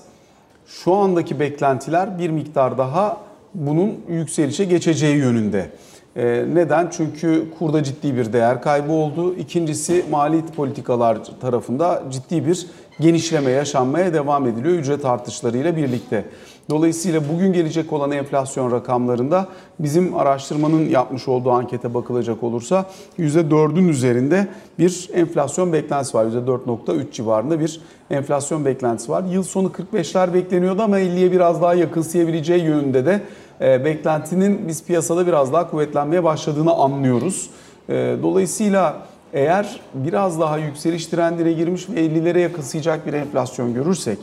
şu 0.68 0.96
andaki 0.96 1.40
beklentiler 1.40 2.20
bir 2.20 2.30
miktar 2.30 2.78
daha 2.78 3.18
bunun 3.54 3.96
yükselişe 4.10 4.66
geçeceği 4.66 5.18
yönünde. 5.18 5.70
Ee, 6.16 6.46
neden? 6.54 6.90
Çünkü 6.92 7.46
kurda 7.60 7.84
ciddi 7.84 8.16
bir 8.18 8.34
değer 8.34 8.62
kaybı 8.62 8.92
oldu. 8.92 9.36
İkincisi 9.36 10.06
mali 10.12 10.46
politikalar 10.46 11.18
tarafında 11.42 12.04
ciddi 12.12 12.48
bir 12.48 12.68
genişleme 13.00 13.52
yaşanmaya 13.52 14.14
devam 14.14 14.48
ediliyor 14.48 14.76
ücret 14.76 15.06
artışlarıyla 15.06 15.76
birlikte. 15.76 16.26
Dolayısıyla 16.70 17.22
bugün 17.34 17.54
gelecek 17.54 17.94
olan 17.94 18.12
enflasyon 18.12 18.72
rakamlarında 18.72 19.48
bizim 19.80 20.18
araştırmanın 20.18 20.90
yapmış 20.90 21.28
olduğu 21.28 21.52
ankete 21.52 21.94
bakılacak 21.94 22.44
olursa 22.44 22.86
%4'ün 23.20 23.88
üzerinde 23.88 24.48
bir 24.80 25.10
enflasyon 25.14 25.74
beklentisi 25.74 26.18
var. 26.18 26.26
%4.3 26.26 27.12
civarında 27.12 27.60
bir 27.60 27.82
enflasyon 28.12 28.66
beklentisi 28.66 29.12
var. 29.12 29.24
Yıl 29.24 29.44
sonu 29.44 29.72
45'ler 29.94 30.34
bekleniyordu 30.34 30.82
ama 30.82 31.00
50'ye 31.00 31.32
biraz 31.32 31.62
daha 31.62 31.74
yakınsayabileceği 31.74 32.64
yönünde 32.64 33.06
de 33.06 33.22
e, 33.62 33.86
beklentinin 33.86 34.68
biz 34.68 34.84
piyasada 34.84 35.28
biraz 35.28 35.54
daha 35.54 35.70
kuvvetlenmeye 35.70 36.24
başladığını 36.24 36.74
anlıyoruz. 36.74 37.50
E, 37.90 38.16
dolayısıyla 38.24 39.02
eğer 39.34 39.80
biraz 39.94 40.40
daha 40.40 40.58
yükseliş 40.58 41.08
trendine 41.08 41.52
girmiş 41.52 41.90
ve 41.90 41.94
50'lere 41.94 42.40
yakınsayacak 42.40 43.08
bir 43.08 43.14
enflasyon 43.14 43.74
görürsek 43.74 44.18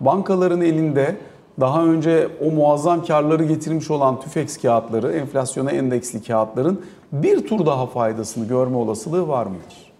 bankaların 0.00 0.60
elinde 0.60 1.16
daha 1.60 1.84
önce 1.84 2.28
o 2.44 2.50
muazzam 2.50 3.04
karları 3.04 3.44
getirmiş 3.44 3.90
olan 3.90 4.20
tüfeks 4.20 4.56
kağıtları, 4.56 5.12
enflasyona 5.12 5.70
endeksli 5.70 6.22
kağıtların 6.22 6.80
bir 7.12 7.48
tur 7.48 7.66
daha 7.66 7.86
faydasını 7.86 8.48
görme 8.48 8.76
olasılığı 8.76 9.28
var 9.28 9.46
mıdır? 9.46 9.92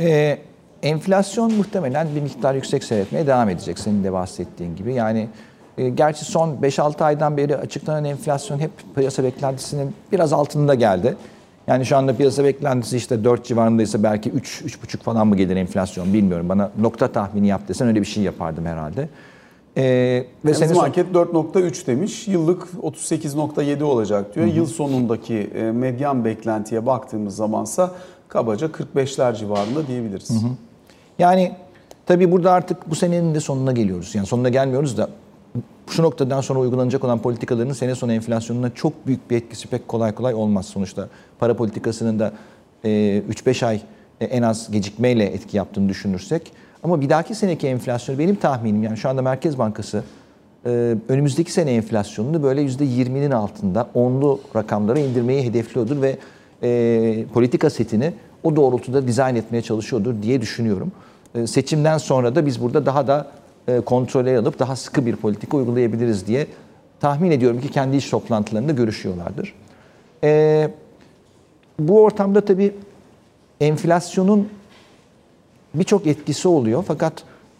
Ee, 0.00 0.38
enflasyon 0.82 1.54
muhtemelen 1.54 2.08
bir 2.16 2.20
miktar 2.20 2.54
yüksek 2.54 2.84
seyretmeye 2.84 3.26
devam 3.26 3.48
edecek 3.48 3.78
senin 3.78 4.04
de 4.04 4.12
bahsettiğin 4.12 4.76
gibi. 4.76 4.94
Yani 4.94 5.28
e, 5.78 5.88
gerçi 5.88 6.24
son 6.24 6.56
5-6 6.62 7.04
aydan 7.04 7.36
beri 7.36 7.56
açıklanan 7.56 8.04
enflasyon 8.04 8.58
hep 8.58 8.70
piyasa 8.94 9.24
beklentisinin 9.24 9.94
biraz 10.12 10.32
altında 10.32 10.74
geldi. 10.74 11.16
Yani 11.66 11.86
şu 11.86 11.96
anda 11.96 12.16
piyasa 12.16 12.44
beklentisi 12.44 12.96
işte 12.96 13.24
4 13.24 13.44
civarındaysa 13.44 14.02
belki 14.02 14.30
3 14.30 14.62
3,5 14.62 14.96
falan 14.96 15.26
mı 15.26 15.36
gelir 15.36 15.56
enflasyon 15.56 16.12
bilmiyorum. 16.12 16.48
Bana 16.48 16.70
nokta 16.80 17.08
tahmini 17.12 17.46
yap 17.46 17.68
desen 17.68 17.88
öyle 17.88 18.00
bir 18.00 18.06
şey 18.06 18.22
yapardım 18.22 18.66
herhalde. 18.66 19.08
Ee, 19.76 20.26
ve 20.44 20.50
bizim 20.50 20.74
son... 20.74 20.84
anket 20.84 21.06
4.3 21.14 21.86
demiş. 21.86 22.28
Yıllık 22.28 22.68
38.7 22.82 23.82
olacak 23.82 24.34
diyor. 24.34 24.46
Hı 24.46 24.50
hı. 24.50 24.56
Yıl 24.56 24.66
sonundaki 24.66 25.50
e, 25.54 25.62
medyan 25.62 26.24
beklentiye 26.24 26.86
baktığımız 26.86 27.36
zamansa 27.36 27.94
kabaca 28.28 28.66
45'ler 28.66 29.36
civarında 29.36 29.86
diyebiliriz. 29.86 30.30
Hı 30.30 30.34
hı. 30.34 30.50
Yani 31.18 31.52
tabii 32.06 32.32
burada 32.32 32.52
artık 32.52 32.90
bu 32.90 32.94
senenin 32.94 33.34
de 33.34 33.40
sonuna 33.40 33.72
geliyoruz. 33.72 34.14
Yani 34.14 34.26
sonuna 34.26 34.48
gelmiyoruz 34.48 34.98
da 34.98 35.08
şu 35.90 36.02
noktadan 36.02 36.40
sonra 36.40 36.58
uygulanacak 36.60 37.04
olan 37.04 37.18
politikaların 37.18 37.72
sene 37.72 37.94
sonu 37.94 38.12
enflasyonuna 38.12 38.70
çok 38.74 39.06
büyük 39.06 39.30
bir 39.30 39.36
etkisi 39.36 39.68
pek 39.68 39.88
kolay 39.88 40.14
kolay 40.14 40.34
olmaz. 40.34 40.66
Sonuçta 40.66 41.08
para 41.38 41.56
politikasının 41.56 42.18
da 42.18 42.32
3-5 42.84 43.66
ay 43.66 43.80
e, 44.20 44.24
en 44.24 44.42
az 44.42 44.70
gecikmeyle 44.70 45.24
etki 45.24 45.56
yaptığını 45.56 45.88
düşünürsek. 45.88 46.52
Ama 46.82 47.00
bir 47.00 47.08
dahaki 47.08 47.34
seneki 47.34 47.66
enflasyon 47.66 48.18
benim 48.18 48.34
tahminim 48.34 48.82
yani 48.82 48.96
şu 48.96 49.08
anda 49.08 49.22
Merkez 49.22 49.58
Bankası 49.58 50.04
e, 50.66 50.94
önümüzdeki 51.08 51.52
sene 51.52 51.74
enflasyonunu 51.74 52.42
böyle 52.42 52.62
%20'nin 52.62 53.30
altında 53.30 53.88
onlu 53.94 54.40
rakamlara 54.56 54.98
indirmeyi 54.98 55.44
hedefliyordur 55.44 56.02
ve 56.02 56.16
e, 56.62 57.24
politika 57.34 57.70
setini 57.70 58.12
o 58.42 58.56
doğrultuda 58.56 59.06
dizayn 59.06 59.34
etmeye 59.34 59.62
çalışıyordur 59.62 60.22
diye 60.22 60.40
düşünüyorum. 60.40 60.92
Seçimden 61.46 61.98
sonra 61.98 62.34
da 62.34 62.46
biz 62.46 62.62
burada 62.62 62.86
daha 62.86 63.06
da 63.06 63.26
e, 63.68 63.80
kontrole 63.80 64.38
alıp 64.38 64.58
daha 64.58 64.76
sıkı 64.76 65.06
bir 65.06 65.16
politika 65.16 65.56
uygulayabiliriz 65.56 66.26
diye 66.26 66.46
tahmin 67.00 67.30
ediyorum 67.30 67.60
ki 67.60 67.68
kendi 67.68 67.96
iş 67.96 68.10
toplantılarında 68.10 68.72
görüşüyorlardır. 68.72 69.54
E, 70.24 70.70
bu 71.78 72.02
ortamda 72.02 72.40
tabii 72.40 72.74
enflasyonun 73.60 74.48
birçok 75.74 76.06
etkisi 76.06 76.48
oluyor 76.48 76.84
fakat 76.88 77.12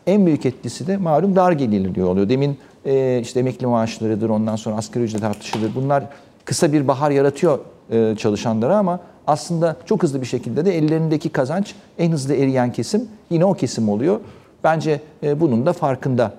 en 0.06 0.26
büyük 0.26 0.46
etkisi 0.46 0.86
de 0.86 0.96
malum 0.96 1.36
dar 1.36 1.52
gelirli 1.52 2.04
oluyor. 2.04 2.28
Demin 2.28 2.58
e, 2.84 3.20
işte 3.22 3.40
emekli 3.40 3.66
maaşlarıdır, 3.66 4.28
ondan 4.28 4.56
sonra 4.56 4.76
asgari 4.76 5.04
ücret 5.04 5.24
artışıdır. 5.24 5.74
Bunlar 5.74 6.04
kısa 6.44 6.72
bir 6.72 6.88
bahar 6.88 7.10
yaratıyor 7.10 7.58
e, 7.90 8.16
çalışanlara 8.18 8.76
ama 8.76 9.00
aslında 9.26 9.76
çok 9.86 10.02
hızlı 10.02 10.20
bir 10.20 10.26
şekilde 10.26 10.64
de 10.64 10.78
ellerindeki 10.78 11.28
kazanç 11.28 11.74
en 11.98 12.12
hızlı 12.12 12.34
eriyen 12.34 12.72
kesim 12.72 13.08
yine 13.30 13.44
o 13.44 13.54
kesim 13.54 13.88
oluyor. 13.88 14.20
Bence 14.64 15.00
e, 15.22 15.40
bunun 15.40 15.66
da 15.66 15.72
farkında 15.72 16.34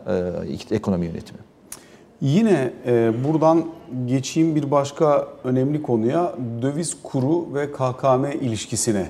e, 0.71 0.75
ekonomi 0.75 1.05
yönetimi. 1.05 1.39
Yine 2.21 2.73
e, 2.85 3.11
buradan 3.23 3.65
geçeyim 4.05 4.55
bir 4.55 4.71
başka 4.71 5.27
önemli 5.43 5.81
konuya 5.81 6.33
döviz 6.61 6.97
kuru 7.03 7.53
ve 7.53 7.71
KKM 7.71 8.25
ilişkisine. 8.45 9.07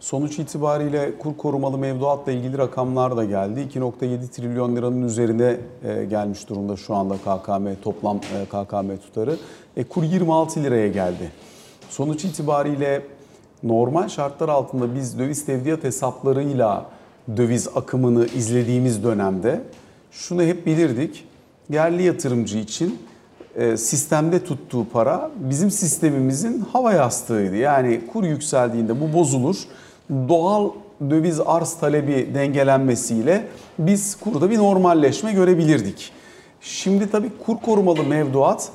Sonuç 0.00 0.38
itibariyle 0.38 1.18
kur 1.18 1.36
korumalı 1.36 1.78
mevduatla 1.78 2.32
ilgili 2.32 2.58
rakamlar 2.58 3.16
da 3.16 3.24
geldi. 3.24 3.68
2.7 3.74 4.28
trilyon 4.28 4.76
liranın 4.76 5.02
üzerine 5.02 5.56
gelmiş 6.10 6.48
durumda 6.48 6.76
şu 6.76 6.94
anda 6.94 7.14
KKM 7.16 7.82
toplam 7.82 8.20
KKM 8.20 8.96
tutarı. 8.96 9.36
E, 9.76 9.84
kur 9.84 10.02
26 10.02 10.62
liraya 10.62 10.88
geldi. 10.88 11.32
Sonuç 11.90 12.24
itibariyle 12.24 13.02
normal 13.62 14.08
şartlar 14.08 14.48
altında 14.48 14.94
biz 14.94 15.18
döviz 15.18 15.46
tevdiat 15.46 15.84
hesaplarıyla 15.84 16.86
döviz 17.36 17.68
akımını 17.74 18.26
izlediğimiz 18.26 19.04
dönemde 19.04 19.62
şunu 20.10 20.42
hep 20.42 20.66
bilirdik. 20.66 21.24
Yerli 21.70 22.02
yatırımcı 22.02 22.58
için 22.58 22.98
e, 23.56 23.76
sistemde 23.76 24.44
tuttuğu 24.44 24.88
para 24.88 25.30
bizim 25.36 25.70
sistemimizin 25.70 26.60
hava 26.72 26.92
yastığıydı. 26.92 27.56
Yani 27.56 28.00
kur 28.12 28.24
yükseldiğinde 28.24 29.00
bu 29.00 29.12
bozulur. 29.12 29.56
Doğal 30.10 30.70
döviz 31.10 31.40
arz 31.46 31.74
talebi 31.74 32.28
dengelenmesiyle 32.34 33.46
biz 33.78 34.14
kurda 34.14 34.50
bir 34.50 34.58
normalleşme 34.58 35.32
görebilirdik. 35.32 36.12
Şimdi 36.60 37.10
tabii 37.10 37.30
kur 37.46 37.56
korumalı 37.56 38.04
mevduat 38.04 38.68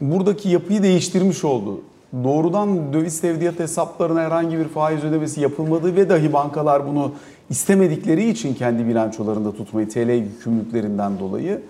buradaki 0.00 0.48
yapıyı 0.48 0.82
değiştirmiş 0.82 1.44
oldu. 1.44 1.80
Doğrudan 2.24 2.92
döviz 2.92 3.20
tevdiat 3.20 3.58
hesaplarına 3.58 4.20
herhangi 4.20 4.58
bir 4.58 4.68
faiz 4.68 5.04
ödemesi 5.04 5.40
yapılmadığı 5.40 5.96
ve 5.96 6.08
dahi 6.08 6.32
bankalar 6.32 6.86
bunu 6.86 7.12
istemedikleri 7.50 8.30
için 8.30 8.54
kendi 8.54 8.86
bilançolarında 8.86 9.52
tutmayı 9.52 9.88
TL 9.88 10.10
yükümlülüklerinden 10.10 11.18
dolayı 11.18 11.62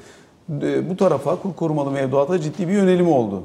e, 0.63 0.91
bu 0.91 0.97
tarafa 0.97 1.37
kur 1.37 1.55
korumalı 1.55 1.91
mevduata 1.91 2.41
ciddi 2.41 2.69
bir 2.69 2.73
yönelim 2.73 3.09
oldu. 3.09 3.43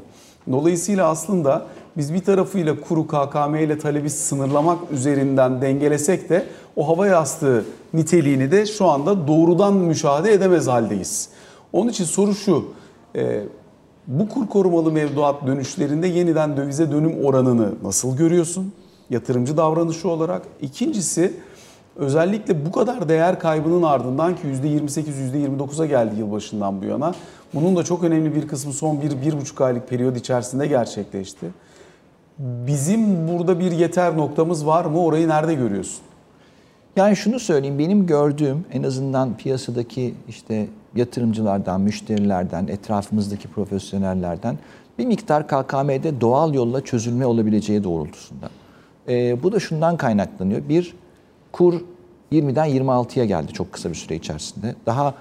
Dolayısıyla 0.51 1.10
aslında 1.10 1.65
biz 1.97 2.13
bir 2.13 2.23
tarafıyla 2.23 2.81
kuru 2.81 3.07
KKM 3.07 3.55
ile 3.55 3.77
talebi 3.77 4.09
sınırlamak 4.09 4.79
üzerinden 4.91 5.62
dengelesek 5.62 6.29
de 6.29 6.45
o 6.75 6.88
hava 6.88 7.07
yastığı 7.07 7.65
niteliğini 7.93 8.51
de 8.51 8.65
şu 8.65 8.85
anda 8.85 9.27
doğrudan 9.27 9.73
müşahede 9.73 10.33
edemez 10.33 10.67
haldeyiz. 10.67 11.29
Onun 11.73 11.89
için 11.89 12.05
soru 12.05 12.35
şu, 12.35 12.65
e, 13.15 13.41
bu 14.07 14.29
kur 14.29 14.47
korumalı 14.47 14.91
mevduat 14.91 15.47
dönüşlerinde 15.47 16.07
yeniden 16.07 16.57
dövize 16.57 16.91
dönüm 16.91 17.25
oranını 17.25 17.69
nasıl 17.83 18.17
görüyorsun? 18.17 18.73
Yatırımcı 19.09 19.57
davranışı 19.57 20.09
olarak. 20.09 20.41
İkincisi 20.62 21.33
özellikle 21.95 22.65
bu 22.65 22.71
kadar 22.71 23.09
değer 23.09 23.39
kaybının 23.39 23.83
ardından 23.83 24.35
ki 24.35 24.41
%28-%29'a 24.63 25.85
geldi 25.85 26.15
yılbaşından 26.19 26.81
bu 26.81 26.85
yana. 26.85 27.13
Bunun 27.53 27.75
da 27.75 27.83
çok 27.83 28.03
önemli 28.03 28.35
bir 28.35 28.47
kısmı 28.47 28.73
son 28.73 28.95
1-1,5 28.95 29.63
aylık 29.63 29.89
periyod 29.89 30.15
içerisinde 30.15 30.67
gerçekleşti. 30.67 31.45
Bizim 32.39 33.27
burada 33.27 33.59
bir 33.59 33.71
yeter 33.71 34.17
noktamız 34.17 34.65
var 34.65 34.85
mı? 34.85 35.03
Orayı 35.03 35.27
nerede 35.27 35.53
görüyorsun? 35.53 36.01
Yani 36.95 37.15
şunu 37.15 37.39
söyleyeyim 37.39 37.79
benim 37.79 38.07
gördüğüm 38.07 38.65
en 38.73 38.83
azından 38.83 39.37
piyasadaki 39.37 40.13
işte 40.29 40.67
yatırımcılardan, 40.95 41.81
müşterilerden, 41.81 42.67
etrafımızdaki 42.67 43.47
profesyonellerden 43.47 44.57
bir 44.99 45.05
miktar 45.05 45.47
KKM'de 45.47 46.21
doğal 46.21 46.53
yolla 46.53 46.81
çözülme 46.81 47.25
olabileceği 47.25 47.83
doğrultusunda. 47.83 48.49
Ee, 49.07 49.43
bu 49.43 49.51
da 49.51 49.59
şundan 49.59 49.97
kaynaklanıyor. 49.97 50.69
Bir, 50.69 50.95
kur 51.51 51.81
20'den 52.31 52.69
26'ya 52.69 53.25
geldi 53.25 53.53
çok 53.53 53.71
kısa 53.73 53.89
bir 53.89 53.95
süre 53.95 54.15
içerisinde. 54.15 54.75
Daha 54.85 55.13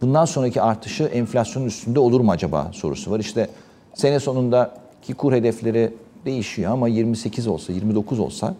bundan 0.00 0.24
sonraki 0.24 0.62
artışı 0.62 1.04
enflasyonun 1.04 1.66
üstünde 1.66 2.00
olur 2.00 2.20
mu 2.20 2.30
acaba 2.30 2.70
sorusu 2.72 3.10
var. 3.10 3.20
İşte 3.20 3.48
sene 3.94 4.20
sonundaki 4.20 5.14
kur 5.14 5.32
hedefleri 5.32 5.92
değişiyor 6.24 6.72
ama 6.72 6.88
28 6.88 7.46
olsa, 7.46 7.72
29 7.72 8.20
olsa 8.20 8.54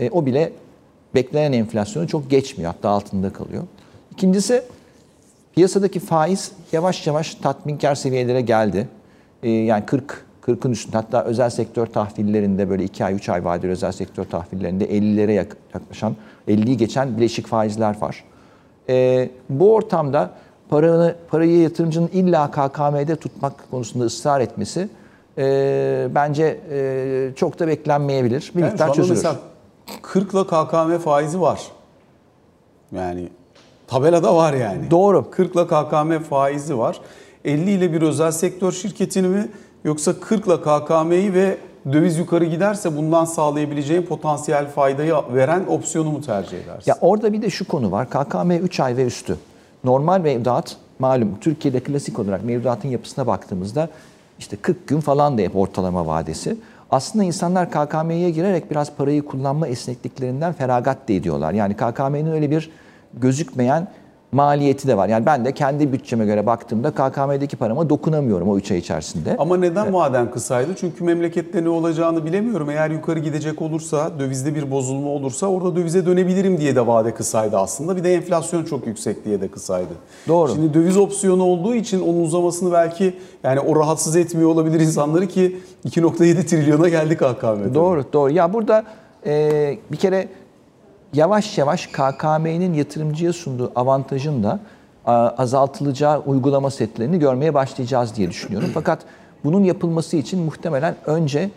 e, 0.00 0.10
o 0.10 0.26
bile 0.26 0.52
beklenen 1.14 1.52
enflasyonu 1.52 2.08
çok 2.08 2.30
geçmiyor. 2.30 2.72
Hatta 2.72 2.88
altında 2.88 3.32
kalıyor. 3.32 3.62
İkincisi 4.12 4.62
piyasadaki 5.54 6.00
faiz 6.00 6.52
yavaş 6.72 7.06
yavaş 7.06 7.34
tatminkar 7.34 7.94
seviyelere 7.94 8.40
geldi. 8.40 8.88
Ee, 9.42 9.50
yani 9.50 9.86
40 9.86 10.24
40'ın 10.46 10.72
üstünde 10.72 10.96
hatta 10.96 11.24
özel 11.24 11.50
sektör 11.50 11.86
tahvillerinde 11.86 12.70
böyle 12.70 12.84
2 12.84 13.04
ay 13.04 13.14
3 13.14 13.28
ay 13.28 13.44
vadeli 13.44 13.70
özel 13.70 13.92
sektör 13.92 14.24
tahvillerinde 14.24 14.84
50'lere 14.84 15.48
yaklaşan 15.74 16.16
50'yi 16.48 16.76
geçen 16.76 17.16
bileşik 17.16 17.46
faizler 17.46 18.00
var. 18.00 18.24
Ee, 18.88 19.30
bu 19.48 19.74
ortamda 19.74 20.30
paranı, 20.68 21.14
parayı 21.28 21.58
yatırımcının 21.58 22.10
illa 22.12 22.50
KKM'de 22.50 23.16
tutmak 23.16 23.70
konusunda 23.70 24.04
ısrar 24.04 24.40
etmesi 24.40 24.88
e, 25.38 26.08
bence 26.14 26.60
e, 26.70 27.30
çok 27.36 27.58
da 27.58 27.68
beklenmeyebilir. 27.68 28.52
Bir 28.56 28.60
Yani 28.60 28.70
miktar 28.70 28.92
çözülür. 28.92 29.14
mesela 29.16 29.36
40 30.02 30.34
ile 30.34 30.44
KKM 30.44 30.98
faizi 31.04 31.40
var. 31.40 31.60
Yani 32.92 33.28
tabelada 33.86 34.36
var 34.36 34.52
yani. 34.54 34.90
Doğru. 34.90 35.30
40 35.30 35.54
ile 35.54 35.66
KKM 35.66 36.18
faizi 36.18 36.78
var. 36.78 37.00
50 37.44 37.70
ile 37.70 37.92
bir 37.92 38.02
özel 38.02 38.30
sektör 38.32 38.72
şirketini 38.72 39.28
mi 39.28 39.48
yoksa 39.84 40.20
40 40.20 40.46
ile 40.46 40.56
KKM'yi 40.60 41.34
ve 41.34 41.56
döviz 41.92 42.18
yukarı 42.18 42.44
giderse 42.44 42.96
bundan 42.96 43.24
sağlayabileceğin 43.24 44.02
potansiyel 44.02 44.68
faydayı 44.70 45.14
veren 45.34 45.64
opsiyonu 45.68 46.10
mu 46.10 46.20
tercih 46.20 46.58
edersin? 46.58 46.82
Ya 46.90 46.98
orada 47.00 47.32
bir 47.32 47.42
de 47.42 47.50
şu 47.50 47.68
konu 47.68 47.90
var. 47.90 48.10
KKM 48.10 48.50
3 48.50 48.80
ay 48.80 48.96
ve 48.96 49.04
üstü. 49.04 49.36
Normal 49.84 50.20
mevduat 50.20 50.76
malum 50.98 51.28
Türkiye'de 51.40 51.80
klasik 51.80 52.18
olarak 52.18 52.44
mevduatın 52.44 52.88
yapısına 52.88 53.26
baktığımızda 53.26 53.88
işte 54.38 54.56
40 54.56 54.88
gün 54.88 55.00
falan 55.00 55.38
da 55.38 55.42
hep 55.42 55.56
ortalama 55.56 56.06
vadesi. 56.06 56.56
Aslında 56.90 57.24
insanlar 57.24 57.70
KKM'ye 57.70 58.30
girerek 58.30 58.70
biraz 58.70 58.96
parayı 58.96 59.24
kullanma 59.24 59.68
esnekliklerinden 59.68 60.52
feragat 60.52 61.08
da 61.08 61.12
ediyorlar. 61.12 61.52
Yani 61.52 61.74
KKM'nin 61.74 62.32
öyle 62.32 62.50
bir 62.50 62.70
gözükmeyen 63.14 63.88
maliyeti 64.34 64.88
de 64.88 64.96
var. 64.96 65.08
Yani 65.08 65.26
ben 65.26 65.44
de 65.44 65.52
kendi 65.52 65.92
bütçeme 65.92 66.26
göre 66.26 66.46
baktığımda 66.46 66.90
KKM'deki 66.90 67.56
parama 67.56 67.90
dokunamıyorum 67.90 68.48
o 68.48 68.56
3 68.56 68.70
ay 68.70 68.78
içerisinde. 68.78 69.36
Ama 69.38 69.56
neden 69.56 69.94
vaden 69.94 70.30
kısaydı? 70.30 70.70
Çünkü 70.80 71.04
memlekette 71.04 71.64
ne 71.64 71.68
olacağını 71.68 72.24
bilemiyorum. 72.24 72.70
Eğer 72.70 72.90
yukarı 72.90 73.18
gidecek 73.18 73.62
olursa, 73.62 74.10
dövizde 74.18 74.54
bir 74.54 74.70
bozulma 74.70 75.08
olursa 75.08 75.46
orada 75.46 75.76
dövize 75.76 76.06
dönebilirim 76.06 76.58
diye 76.58 76.76
de 76.76 76.86
vade 76.86 77.14
kısaydı 77.14 77.58
aslında. 77.58 77.96
Bir 77.96 78.04
de 78.04 78.14
enflasyon 78.14 78.64
çok 78.64 78.86
yüksek 78.86 79.24
diye 79.24 79.40
de 79.40 79.48
kısaydı. 79.48 79.94
Doğru. 80.28 80.52
Şimdi 80.52 80.74
döviz 80.74 80.96
opsiyonu 80.96 81.44
olduğu 81.44 81.74
için 81.74 82.00
onun 82.00 82.20
uzamasını 82.20 82.72
belki 82.72 83.16
yani 83.44 83.60
o 83.60 83.76
rahatsız 83.76 84.16
etmiyor 84.16 84.48
olabilir 84.48 84.80
insanları 84.80 85.26
ki 85.26 85.56
2.7 85.86 86.46
trilyona 86.46 86.88
geldik 86.88 87.18
KKM'de. 87.18 87.74
Doğru, 87.74 88.04
doğru. 88.12 88.32
Ya 88.32 88.52
burada 88.52 88.84
e, 89.26 89.78
bir 89.92 89.96
kere 89.96 90.28
yavaş 91.14 91.58
yavaş 91.58 91.86
KKM'nin 91.86 92.74
yatırımcıya 92.74 93.32
sunduğu 93.32 93.72
avantajın 93.74 94.42
da 94.42 94.60
azaltılacağı 95.38 96.20
uygulama 96.20 96.70
setlerini 96.70 97.18
görmeye 97.18 97.54
başlayacağız 97.54 98.16
diye 98.16 98.30
düşünüyorum. 98.30 98.70
Fakat 98.74 99.02
bunun 99.44 99.64
yapılması 99.64 100.16
için 100.16 100.40
muhtemelen 100.40 100.96
önce 101.06 101.50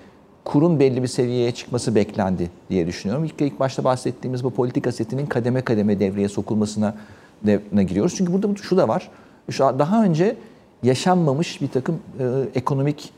kurun 0.46 0.80
belli 0.80 1.04
bir 1.04 1.08
seviyeye 1.08 1.52
çıkması 1.52 1.96
beklendi 1.96 2.50
diye 2.70 2.88
düşünüyorum. 2.88 3.26
İlk, 3.26 3.42
ilk 3.42 3.60
başta 3.60 3.84
bahsettiğimiz 3.84 4.44
bu 4.44 4.50
politika 4.50 4.92
setinin 4.92 5.26
kademe 5.26 5.62
kademe 5.62 6.00
devreye 6.00 6.30
sokulmasına 6.30 6.96
devrine 7.44 7.84
giriyoruz. 7.84 8.16
Çünkü 8.18 8.34
burada 8.34 8.56
şu 8.62 8.78
da 8.78 8.88
var. 8.88 9.10
Şu 9.50 9.64
daha 9.64 10.04
önce 10.04 10.36
yaşanmamış 10.84 11.62
bir 11.62 11.68
takım 11.68 12.00
e, 12.20 12.26
ekonomik 12.56 13.14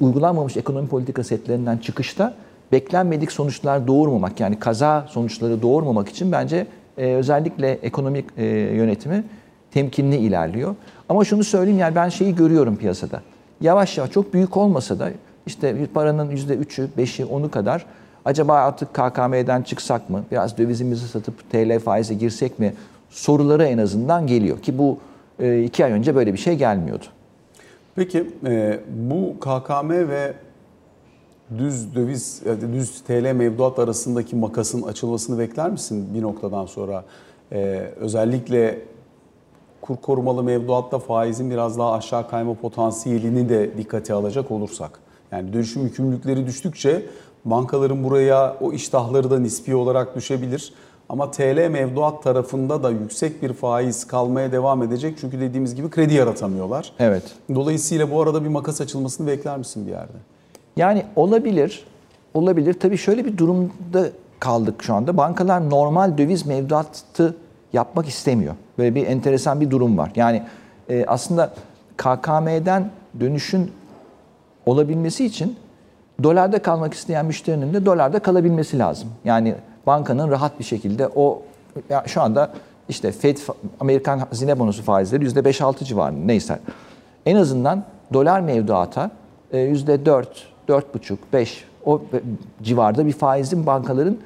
uygulanmamış 0.00 0.56
ekonomi 0.56 0.88
politika 0.88 1.24
setlerinden 1.24 1.78
çıkışta 1.78 2.34
beklenmedik 2.72 3.32
sonuçlar 3.32 3.86
doğurmamak 3.86 4.40
yani 4.40 4.58
kaza 4.58 5.06
sonuçları 5.08 5.62
doğurmamak 5.62 6.08
için 6.08 6.32
bence 6.32 6.66
e, 6.98 7.06
özellikle 7.06 7.70
ekonomik 7.70 8.24
e, 8.36 8.44
yönetimi 8.46 9.24
temkinli 9.70 10.16
ilerliyor. 10.16 10.74
Ama 11.08 11.24
şunu 11.24 11.44
söyleyeyim 11.44 11.78
yani 11.78 11.94
ben 11.94 12.08
şeyi 12.08 12.34
görüyorum 12.34 12.76
piyasada. 12.76 13.20
Yavaş 13.60 13.98
yavaş 13.98 14.10
çok 14.10 14.34
büyük 14.34 14.56
olmasa 14.56 14.98
da 14.98 15.10
işte 15.46 15.86
paranın 15.94 16.30
%3'ü, 16.36 16.88
5'i, 16.98 17.24
10'u 17.24 17.50
kadar 17.50 17.86
acaba 18.24 18.54
artık 18.54 18.94
KKM'den 18.94 19.62
çıksak 19.62 20.10
mı? 20.10 20.24
Biraz 20.30 20.58
dövizimizi 20.58 21.08
satıp 21.08 21.50
TL 21.50 21.78
faize 21.78 22.14
girsek 22.14 22.58
mi? 22.58 22.74
Soruları 23.10 23.64
en 23.64 23.78
azından 23.78 24.26
geliyor 24.26 24.62
ki 24.62 24.78
bu 24.78 24.98
e, 25.38 25.62
iki 25.62 25.84
ay 25.84 25.92
önce 25.92 26.14
böyle 26.14 26.32
bir 26.32 26.38
şey 26.38 26.54
gelmiyordu. 26.54 27.04
Peki 27.96 28.30
e, 28.46 28.80
bu 28.88 29.36
KKM 29.40 29.90
ve 29.90 30.32
düz 31.58 31.94
döviz, 31.94 32.42
düz 32.72 33.00
TL 33.00 33.32
mevduat 33.32 33.78
arasındaki 33.78 34.36
makasın 34.36 34.82
açılmasını 34.82 35.38
bekler 35.38 35.70
misin 35.70 36.14
bir 36.14 36.22
noktadan 36.22 36.66
sonra? 36.66 37.04
E, 37.52 37.90
özellikle 37.96 38.82
kur 39.80 39.96
korumalı 39.96 40.42
mevduatta 40.42 40.98
faizin 40.98 41.50
biraz 41.50 41.78
daha 41.78 41.92
aşağı 41.92 42.28
kayma 42.28 42.54
potansiyelini 42.54 43.48
de 43.48 43.78
dikkate 43.78 44.14
alacak 44.14 44.50
olursak. 44.50 44.98
Yani 45.32 45.52
dönüşüm 45.52 45.82
yükümlülükleri 45.82 46.46
düştükçe 46.46 47.06
bankaların 47.44 48.04
buraya 48.04 48.56
o 48.60 48.72
iştahları 48.72 49.30
da 49.30 49.38
nispi 49.38 49.74
olarak 49.74 50.16
düşebilir. 50.16 50.72
Ama 51.08 51.30
TL 51.30 51.68
mevduat 51.70 52.22
tarafında 52.22 52.82
da 52.82 52.90
yüksek 52.90 53.42
bir 53.42 53.52
faiz 53.52 54.06
kalmaya 54.06 54.52
devam 54.52 54.82
edecek. 54.82 55.18
Çünkü 55.20 55.40
dediğimiz 55.40 55.74
gibi 55.74 55.90
kredi 55.90 56.14
yaratamıyorlar. 56.14 56.92
Evet. 56.98 57.22
Dolayısıyla 57.54 58.10
bu 58.10 58.20
arada 58.20 58.44
bir 58.44 58.48
makas 58.48 58.80
açılmasını 58.80 59.26
bekler 59.26 59.58
misin 59.58 59.86
bir 59.86 59.90
yerde? 59.90 60.12
Yani 60.80 61.04
olabilir. 61.16 61.84
Olabilir. 62.34 62.74
Tabii 62.74 62.98
şöyle 62.98 63.24
bir 63.24 63.38
durumda 63.38 64.06
kaldık 64.40 64.82
şu 64.82 64.94
anda. 64.94 65.16
Bankalar 65.16 65.70
normal 65.70 66.18
döviz 66.18 66.46
mevduatı 66.46 67.36
yapmak 67.72 68.08
istemiyor. 68.08 68.54
Böyle 68.78 68.94
bir 68.94 69.06
enteresan 69.06 69.60
bir 69.60 69.70
durum 69.70 69.98
var. 69.98 70.12
Yani 70.16 70.42
e, 70.88 71.04
aslında 71.06 71.52
KKM'den 71.96 72.90
dönüşün 73.20 73.70
olabilmesi 74.66 75.26
için 75.26 75.56
dolarda 76.22 76.62
kalmak 76.62 76.94
isteyen 76.94 77.26
müşterinin 77.26 77.74
de 77.74 77.86
dolarda 77.86 78.18
kalabilmesi 78.18 78.78
lazım. 78.78 79.08
Yani 79.24 79.54
bankanın 79.86 80.30
rahat 80.30 80.58
bir 80.58 80.64
şekilde 80.64 81.08
o 81.08 81.42
ya 81.90 82.04
şu 82.06 82.22
anda 82.22 82.52
işte 82.88 83.12
Fed 83.12 83.36
Amerikan 83.80 84.18
hazine 84.18 84.58
bonosu 84.58 84.82
faizleri 84.82 85.24
%5-6 85.24 85.84
civarında 85.84 86.26
neyse. 86.26 86.58
En 87.26 87.36
azından 87.36 87.84
dolar 88.12 88.40
mevduata 88.40 89.10
%4, 89.52 90.24
4,5, 90.68 91.16
5 91.32 91.64
o 91.86 92.02
civarda 92.62 93.06
bir 93.06 93.12
faizin 93.12 93.66
bankaların 93.66 94.16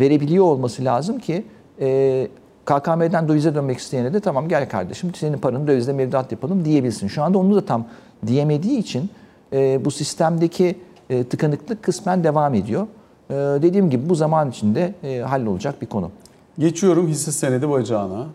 verebiliyor 0.00 0.44
olması 0.44 0.84
lazım 0.84 1.18
ki 1.18 1.44
e, 1.80 2.28
KKM'den 2.64 3.28
dövize 3.28 3.54
dönmek 3.54 3.78
isteyene 3.78 4.14
de 4.14 4.20
tamam 4.20 4.48
gel 4.48 4.68
kardeşim 4.68 5.14
senin 5.14 5.38
paranı 5.38 5.66
dövizde 5.66 5.92
mevduat 5.92 6.32
yapalım 6.32 6.64
diyebilsin. 6.64 7.08
Şu 7.08 7.22
anda 7.22 7.38
onu 7.38 7.56
da 7.56 7.64
tam 7.64 7.86
diyemediği 8.26 8.78
için 8.78 9.10
e, 9.52 9.84
bu 9.84 9.90
sistemdeki 9.90 10.78
e, 11.10 11.24
tıkanıklık 11.24 11.82
kısmen 11.82 12.24
devam 12.24 12.54
ediyor. 12.54 12.86
E, 13.30 13.34
dediğim 13.34 13.90
gibi 13.90 14.08
bu 14.08 14.14
zaman 14.14 14.50
içinde 14.50 14.94
e, 15.02 15.18
hallolacak 15.18 15.82
bir 15.82 15.86
konu. 15.86 16.10
Geçiyorum 16.58 17.08
hisse 17.08 17.32
senedi 17.32 17.70
bacağına. 17.70 18.26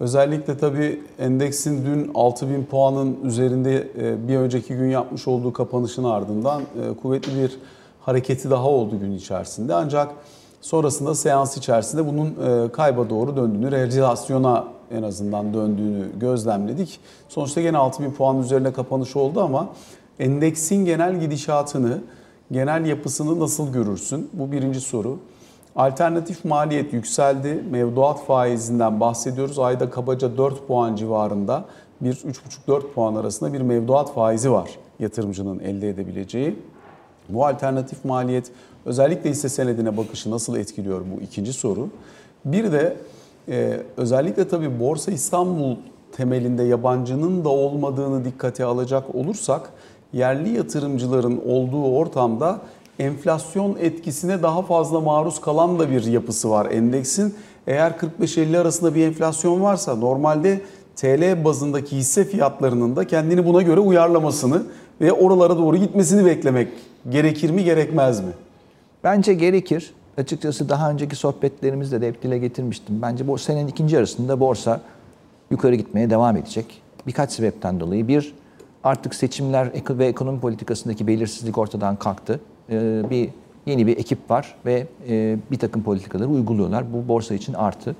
Özellikle 0.00 0.56
tabii 0.56 1.00
endeksin 1.18 1.86
dün 1.86 2.10
6000 2.14 2.64
puanın 2.64 3.18
üzerinde 3.24 3.88
bir 4.28 4.36
önceki 4.36 4.74
gün 4.74 4.88
yapmış 4.90 5.28
olduğu 5.28 5.52
kapanışın 5.52 6.04
ardından 6.04 6.62
kuvvetli 7.02 7.42
bir 7.42 7.58
hareketi 8.00 8.50
daha 8.50 8.68
oldu 8.68 9.00
gün 9.00 9.12
içerisinde. 9.12 9.74
Ancak 9.74 10.12
sonrasında 10.60 11.14
seans 11.14 11.56
içerisinde 11.56 12.06
bunun 12.06 12.26
e, 12.26 12.72
kayba 12.72 13.10
doğru 13.10 13.36
döndüğünü, 13.36 13.70
realizasyona 13.70 14.64
en 14.90 15.02
azından 15.02 15.54
döndüğünü 15.54 16.04
gözlemledik. 16.20 17.00
Sonuçta 17.28 17.60
gene 17.60 17.78
6000 17.78 18.10
puan 18.10 18.40
üzerine 18.40 18.72
kapanış 18.72 19.16
oldu 19.16 19.40
ama 19.40 19.68
endeksin 20.18 20.84
genel 20.84 21.20
gidişatını, 21.20 21.98
genel 22.52 22.86
yapısını 22.86 23.40
nasıl 23.40 23.72
görürsün? 23.72 24.30
Bu 24.32 24.52
birinci 24.52 24.80
soru. 24.80 25.18
Alternatif 25.76 26.44
maliyet 26.44 26.92
yükseldi. 26.92 27.64
Mevduat 27.70 28.26
faizinden 28.26 29.00
bahsediyoruz. 29.00 29.58
Ayda 29.58 29.90
kabaca 29.90 30.36
4 30.36 30.66
puan 30.66 30.96
civarında 30.96 31.64
bir 32.00 32.14
3,5-4 32.14 32.92
puan 32.92 33.14
arasında 33.14 33.52
bir 33.52 33.60
mevduat 33.60 34.14
faizi 34.14 34.52
var 34.52 34.70
yatırımcının 34.98 35.58
elde 35.58 35.88
edebileceği. 35.88 36.56
Bu 37.28 37.46
alternatif 37.46 38.04
maliyet 38.04 38.50
özellikle 38.84 39.30
hisse 39.30 39.48
senedine 39.48 39.96
bakışı 39.96 40.30
nasıl 40.30 40.56
etkiliyor 40.56 41.00
bu 41.00 41.20
ikinci 41.20 41.52
soru. 41.52 41.88
Bir 42.44 42.72
de 42.72 42.96
e, 43.48 43.80
özellikle 43.96 44.48
tabii 44.48 44.80
Borsa 44.80 45.12
İstanbul 45.12 45.76
temelinde 46.12 46.62
yabancının 46.62 47.44
da 47.44 47.48
olmadığını 47.48 48.24
dikkate 48.24 48.64
alacak 48.64 49.14
olursak 49.14 49.72
yerli 50.12 50.56
yatırımcıların 50.56 51.40
olduğu 51.46 51.84
ortamda 51.84 52.58
enflasyon 53.00 53.76
etkisine 53.80 54.42
daha 54.42 54.62
fazla 54.62 55.00
maruz 55.00 55.40
kalan 55.40 55.78
da 55.78 55.90
bir 55.90 56.04
yapısı 56.04 56.50
var 56.50 56.70
endeksin. 56.70 57.34
Eğer 57.66 57.92
45-50 58.20 58.58
arasında 58.58 58.94
bir 58.94 59.06
enflasyon 59.06 59.62
varsa 59.62 59.96
normalde 59.96 60.60
TL 60.96 61.44
bazındaki 61.44 61.96
hisse 61.96 62.24
fiyatlarının 62.24 62.96
da 62.96 63.06
kendini 63.06 63.46
buna 63.46 63.62
göre 63.62 63.80
uyarlamasını 63.80 64.62
ve 65.00 65.12
oralara 65.12 65.58
doğru 65.58 65.76
gitmesini 65.76 66.24
beklemek 66.24 66.68
gerekir 67.10 67.50
mi 67.50 67.64
gerekmez 67.64 68.20
mi? 68.20 68.32
Bence 69.04 69.34
gerekir. 69.34 69.94
Açıkçası 70.18 70.68
daha 70.68 70.90
önceki 70.90 71.16
sohbetlerimizde 71.16 72.00
de 72.00 72.08
hep 72.08 72.22
dile 72.22 72.38
getirmiştim. 72.38 73.02
Bence 73.02 73.28
bu 73.28 73.38
senenin 73.38 73.68
ikinci 73.68 73.94
yarısında 73.94 74.40
borsa 74.40 74.80
yukarı 75.50 75.74
gitmeye 75.74 76.10
devam 76.10 76.36
edecek. 76.36 76.82
Birkaç 77.06 77.32
sebepten 77.32 77.80
dolayı. 77.80 78.08
Bir, 78.08 78.34
artık 78.84 79.14
seçimler 79.14 79.70
ve 79.90 80.06
ekonomi 80.06 80.40
politikasındaki 80.40 81.06
belirsizlik 81.06 81.58
ortadan 81.58 81.96
kalktı. 81.96 82.40
Ee, 82.70 83.10
bir 83.10 83.28
yeni 83.66 83.86
bir 83.86 83.98
ekip 83.98 84.30
var 84.30 84.54
ve 84.66 84.86
e, 85.08 85.36
bir 85.50 85.58
takım 85.58 85.82
politikaları 85.82 86.28
uyguluyorlar. 86.28 86.92
Bu 86.92 87.08
borsa 87.08 87.34
için 87.34 87.54
artı. 87.54 87.96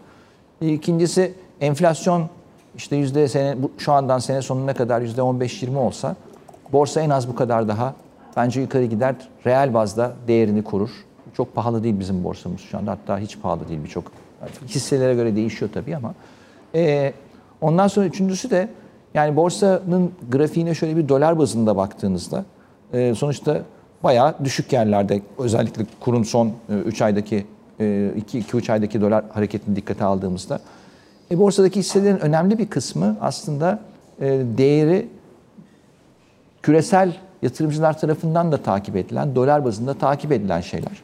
İkincisi 0.61 1.35
enflasyon 1.61 2.29
işte 2.77 2.97
yüzde 2.97 3.29
sene 3.29 3.57
şu 3.79 3.93
andan 3.93 4.19
sene 4.19 4.43
sonuna 4.43 4.75
kadar 4.75 5.01
yüzde 5.01 5.21
15-20 5.21 5.77
olsa 5.77 6.17
borsa 6.73 7.01
en 7.01 7.11
az 7.11 7.29
bu 7.29 7.35
kadar 7.35 7.69
daha 7.69 7.95
bence 8.37 8.61
yukarı 8.61 8.85
gider. 8.85 9.15
Reel 9.47 9.75
bazda 9.75 10.13
değerini 10.29 10.65
kurur. 10.65 10.91
Çok 11.35 11.55
pahalı 11.55 11.83
değil 11.83 12.01
bizim 12.01 12.25
borsamız 12.25 12.61
şu 12.61 12.79
anda. 12.79 12.91
Hatta 12.91 13.19
hiç 13.19 13.41
pahalı 13.41 13.69
değil 13.69 13.81
birçok. 13.85 14.05
Hisselere 14.69 15.15
göre 15.15 15.37
değişiyor 15.37 15.71
tabii 15.75 15.97
ama. 15.97 16.15
Ee, 16.75 17.13
ondan 17.61 17.89
sonra 17.89 18.07
üçüncüsü 18.07 18.51
de 18.51 18.69
yani 19.15 19.37
borsanın 19.37 20.13
grafiğine 20.31 20.75
şöyle 20.75 20.97
bir 20.97 21.09
dolar 21.09 21.39
bazında 21.39 21.77
baktığınızda 21.77 22.45
e, 22.93 23.15
sonuçta 23.15 23.63
bayağı 24.05 24.35
düşük 24.45 24.73
yerlerde 24.73 25.23
özellikle 25.39 25.87
kurun 26.01 26.23
son 26.23 26.53
3 26.87 27.01
e, 27.01 27.05
aydaki 27.05 27.47
2-3 27.81 28.71
e, 28.71 28.73
aydaki 28.73 29.01
dolar 29.01 29.25
hareketini 29.33 29.77
dikkate 29.77 30.05
aldığımızda 30.05 30.61
e, 31.31 31.39
borsadaki 31.39 31.79
hisselerin 31.79 32.19
önemli 32.19 32.59
bir 32.59 32.67
kısmı 32.67 33.17
aslında 33.21 33.81
e, 34.21 34.27
değeri 34.59 35.09
küresel 36.63 37.13
yatırımcılar 37.43 37.99
tarafından 37.99 38.53
da 38.53 38.57
takip 38.57 38.97
edilen, 38.97 39.35
dolar 39.35 39.65
bazında 39.65 39.95
takip 39.95 40.33
edilen 40.33 40.61
şeyler. 40.61 41.03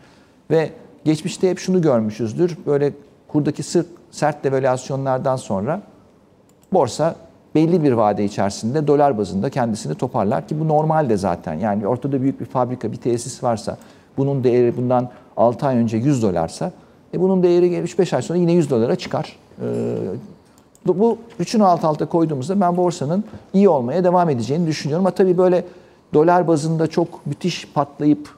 Ve 0.51 0.71
geçmişte 1.05 1.51
hep 1.51 1.59
şunu 1.59 1.83
görmüşüzdür. 1.83 2.59
Böyle 2.67 2.93
kurdaki 3.29 3.63
sırt, 3.63 3.87
sert 4.11 4.45
devalüasyonlardan 4.45 5.37
sonra 5.37 5.83
borsa 6.73 7.17
belli 7.57 7.83
bir 7.83 7.93
vade 7.93 8.25
içerisinde 8.25 8.87
dolar 8.87 9.19
bazında 9.19 9.51
kendisini 9.51 9.95
toparlar 9.95 10.49
ki 10.49 10.61
bu 10.61 10.69
normalde 10.69 11.17
zaten. 11.17 11.55
Yani 11.55 11.87
ortada 11.87 12.23
büyük 12.23 12.41
bir 12.41 12.45
fabrika, 12.45 12.93
bir 12.93 12.97
tesis 12.97 13.43
varsa 13.43 13.77
bunun 14.17 14.45
değeri 14.45 14.77
bundan 14.77 15.11
6 15.37 15.67
ay 15.67 15.77
önce 15.77 15.97
100 15.97 16.23
dolarsa 16.23 16.73
e 17.15 17.21
bunun 17.21 17.43
değeri 17.43 17.67
3-5 17.67 18.17
ay 18.17 18.23
sonra 18.23 18.39
yine 18.39 18.53
100 18.53 18.71
dolara 18.71 18.97
çıkar. 18.97 19.37
E, 19.63 19.67
bu 20.87 21.19
üçünü 21.39 21.65
alt 21.65 21.85
alta 21.85 22.07
koyduğumuzda 22.07 22.61
ben 22.61 22.77
borsanın 22.77 23.25
iyi 23.53 23.69
olmaya 23.69 24.05
devam 24.05 24.31
edeceğini 24.31 24.67
düşünüyorum. 24.67 25.07
Ama 25.07 25.15
tabii 25.15 25.39
böyle 25.39 25.65
dolar 26.15 26.49
bazında 26.49 26.87
çok 26.87 27.27
müthiş 27.27 27.69
patlayıp 27.75 28.29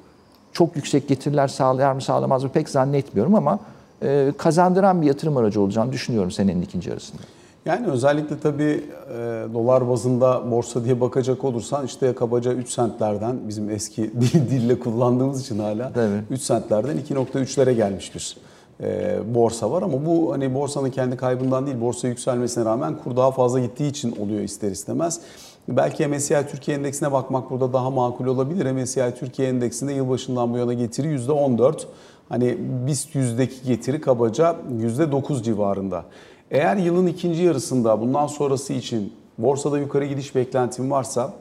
çok 0.52 0.76
yüksek 0.76 1.08
getiriler 1.08 1.48
sağlar 1.48 1.92
mı 1.92 2.02
sağlamaz 2.02 2.44
mı 2.44 2.50
pek 2.50 2.68
zannetmiyorum 2.68 3.34
ama 3.34 3.58
e, 4.02 4.32
kazandıran 4.38 5.02
bir 5.02 5.06
yatırım 5.06 5.36
aracı 5.36 5.60
olacağını 5.60 5.92
düşünüyorum 5.92 6.30
senenin 6.30 6.62
ikinci 6.62 6.90
yarısında. 6.90 7.22
Yani 7.66 7.86
özellikle 7.86 8.40
tabii 8.40 8.84
e, 9.12 9.46
dolar 9.54 9.88
bazında 9.88 10.50
borsa 10.50 10.84
diye 10.84 11.00
bakacak 11.00 11.44
olursan 11.44 11.86
işte 11.86 12.14
kabaca 12.14 12.52
3 12.52 12.70
sentlerden 12.70 13.36
bizim 13.48 13.70
eski 13.70 14.02
dil, 14.20 14.50
dille 14.50 14.78
kullandığımız 14.78 15.40
için 15.40 15.58
hala 15.58 15.92
Tabii. 15.92 16.22
3 16.30 16.40
sentlerden 16.40 16.96
2.3'lere 16.96 17.72
gelmiş 17.72 18.14
bir 18.14 18.36
e, 18.80 19.18
borsa 19.34 19.70
var 19.70 19.82
ama 19.82 20.06
bu 20.06 20.32
hani 20.32 20.54
borsanın 20.54 20.90
kendi 20.90 21.16
kaybından 21.16 21.66
değil 21.66 21.80
borsa 21.80 22.08
yükselmesine 22.08 22.64
rağmen 22.64 22.96
kur 23.04 23.16
daha 23.16 23.30
fazla 23.30 23.60
gittiği 23.60 23.88
için 23.88 24.16
oluyor 24.16 24.40
ister 24.40 24.70
istemez. 24.70 25.20
Belki 25.68 26.06
MSCI 26.06 26.46
Türkiye 26.50 26.76
Endeksine 26.76 27.12
bakmak 27.12 27.50
burada 27.50 27.72
daha 27.72 27.90
makul 27.90 28.26
olabilir. 28.26 28.72
MSCI 28.72 29.14
Türkiye 29.18 29.48
Endeksinde 29.48 29.92
yılbaşından 29.92 30.52
bu 30.52 30.58
yana 30.58 30.72
getiri 30.74 31.16
%14. 31.16 31.82
Hani 32.28 32.56
BIST 32.86 33.14
yüzdeki 33.14 33.66
getiri 33.66 34.00
kabaca 34.00 34.56
%9 34.80 35.42
civarında. 35.42 36.04
Eğer 36.50 36.76
yılın 36.76 37.06
ikinci 37.06 37.42
yarısında 37.42 38.00
bundan 38.00 38.26
sonrası 38.26 38.72
için 38.72 39.12
borsada 39.38 39.78
yukarı 39.78 40.04
gidiş 40.04 40.34
beklentin 40.34 40.90
varsa 40.90 41.32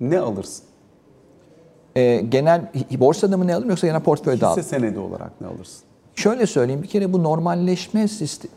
ne 0.00 0.18
alırsın? 0.20 0.64
Ee, 1.96 2.16
genel 2.28 2.72
borsada 3.00 3.36
mı 3.36 3.46
ne 3.46 3.54
alırım 3.54 3.70
yoksa 3.70 3.86
genel 3.86 4.00
portföyde 4.00 4.46
alırım? 4.46 4.62
Hisse 4.62 4.76
senedi 4.76 4.98
olarak 4.98 5.40
ne 5.40 5.46
alırsın? 5.46 5.84
Şöyle 6.14 6.46
söyleyeyim 6.46 6.82
bir 6.82 6.88
kere 6.88 7.12
bu 7.12 7.22
normalleşme 7.22 8.06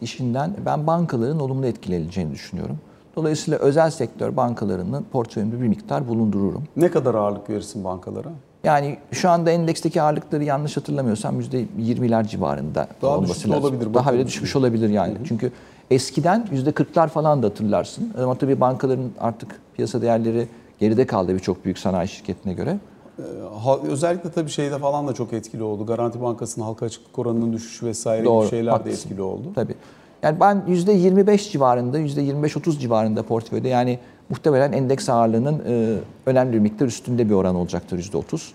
işinden 0.02 0.54
ben 0.66 0.88
bankaların 0.88 1.40
olumlu 1.40 1.66
etkileneceğini 1.66 2.32
düşünüyorum. 2.32 2.78
Dolayısıyla 3.16 3.60
özel 3.60 3.90
sektör 3.92 4.36
bankalarının 4.38 5.06
portföyümde 5.12 5.62
bir 5.62 5.68
miktar 5.68 6.08
bulundururum. 6.08 6.64
Ne 6.78 6.92
kadar 6.92 7.16
ağırlık 7.16 7.50
verirsin 7.50 7.84
bankalara? 7.84 8.30
Yani 8.64 8.98
şu 9.12 9.30
anda 9.30 9.52
endeksteki 9.52 10.02
ağırlıkları 10.02 10.44
yanlış 10.44 10.78
hatırlamıyorsam 10.78 11.42
%20'ler 11.42 12.28
civarında 12.28 12.88
Daha 13.02 13.18
olması 13.18 13.50
lazım. 13.50 13.64
olabilir. 13.64 13.94
Daha 13.94 14.14
bile 14.14 14.28
düşmüş 14.28 14.56
olabilir 14.56 14.90
yani. 14.90 15.16
Hı 15.16 15.20
hı. 15.20 15.24
Çünkü 15.26 15.52
eskiden 15.92 16.48
%40'lar 16.54 17.08
falan 17.08 17.44
da 17.44 17.48
hatırlarsın. 17.48 18.14
Ama 18.22 18.36
tabii 18.36 18.60
bankaların 18.60 19.12
artık 19.20 19.62
piyasa 19.76 20.02
değerleri 20.02 20.48
geride 20.80 21.08
kaldı 21.08 21.34
birçok 21.34 21.66
büyük 21.66 21.78
sanayi 21.78 22.08
şirketine 22.08 22.54
göre. 22.54 22.78
Ee, 23.20 23.88
özellikle 23.88 24.32
tabii 24.32 24.50
şeyde 24.50 24.78
falan 24.78 25.08
da 25.08 25.14
çok 25.14 25.34
etkili 25.34 25.64
oldu. 25.64 25.86
Garanti 25.86 26.22
Bankası'nın 26.22 26.66
halka 26.66 26.86
açıklık 26.86 27.20
oranının 27.20 27.54
düşüşü 27.54 27.86
vesaire 27.86 28.26
Doğru, 28.26 28.42
gibi 28.42 28.50
şeyler 28.50 28.72
haklısın. 28.72 28.92
de 28.92 29.04
etkili 29.04 29.22
oldu. 29.22 29.48
Tabii. 29.56 29.76
Yani 30.24 30.40
ben 30.40 30.64
%25 30.68 31.52
civarında, 31.52 32.00
%25-30 32.00 32.80
civarında 32.80 33.24
portföyde 33.24 33.68
yani 33.68 34.00
muhtemelen 34.30 34.72
endeks 34.72 35.10
ağırlığının 35.10 35.62
e, 35.68 35.96
önemli 36.26 36.54
bir 36.54 36.60
miktar 36.60 36.86
üstünde 36.86 37.30
bir 37.30 37.34
oran 37.34 37.56
olacaktır 37.56 38.00
%30 38.00 38.52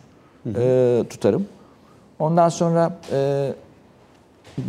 e, 0.56 1.04
tutarım. 1.10 1.46
Ondan 2.18 2.48
sonra 2.48 2.98
e, 3.12 3.52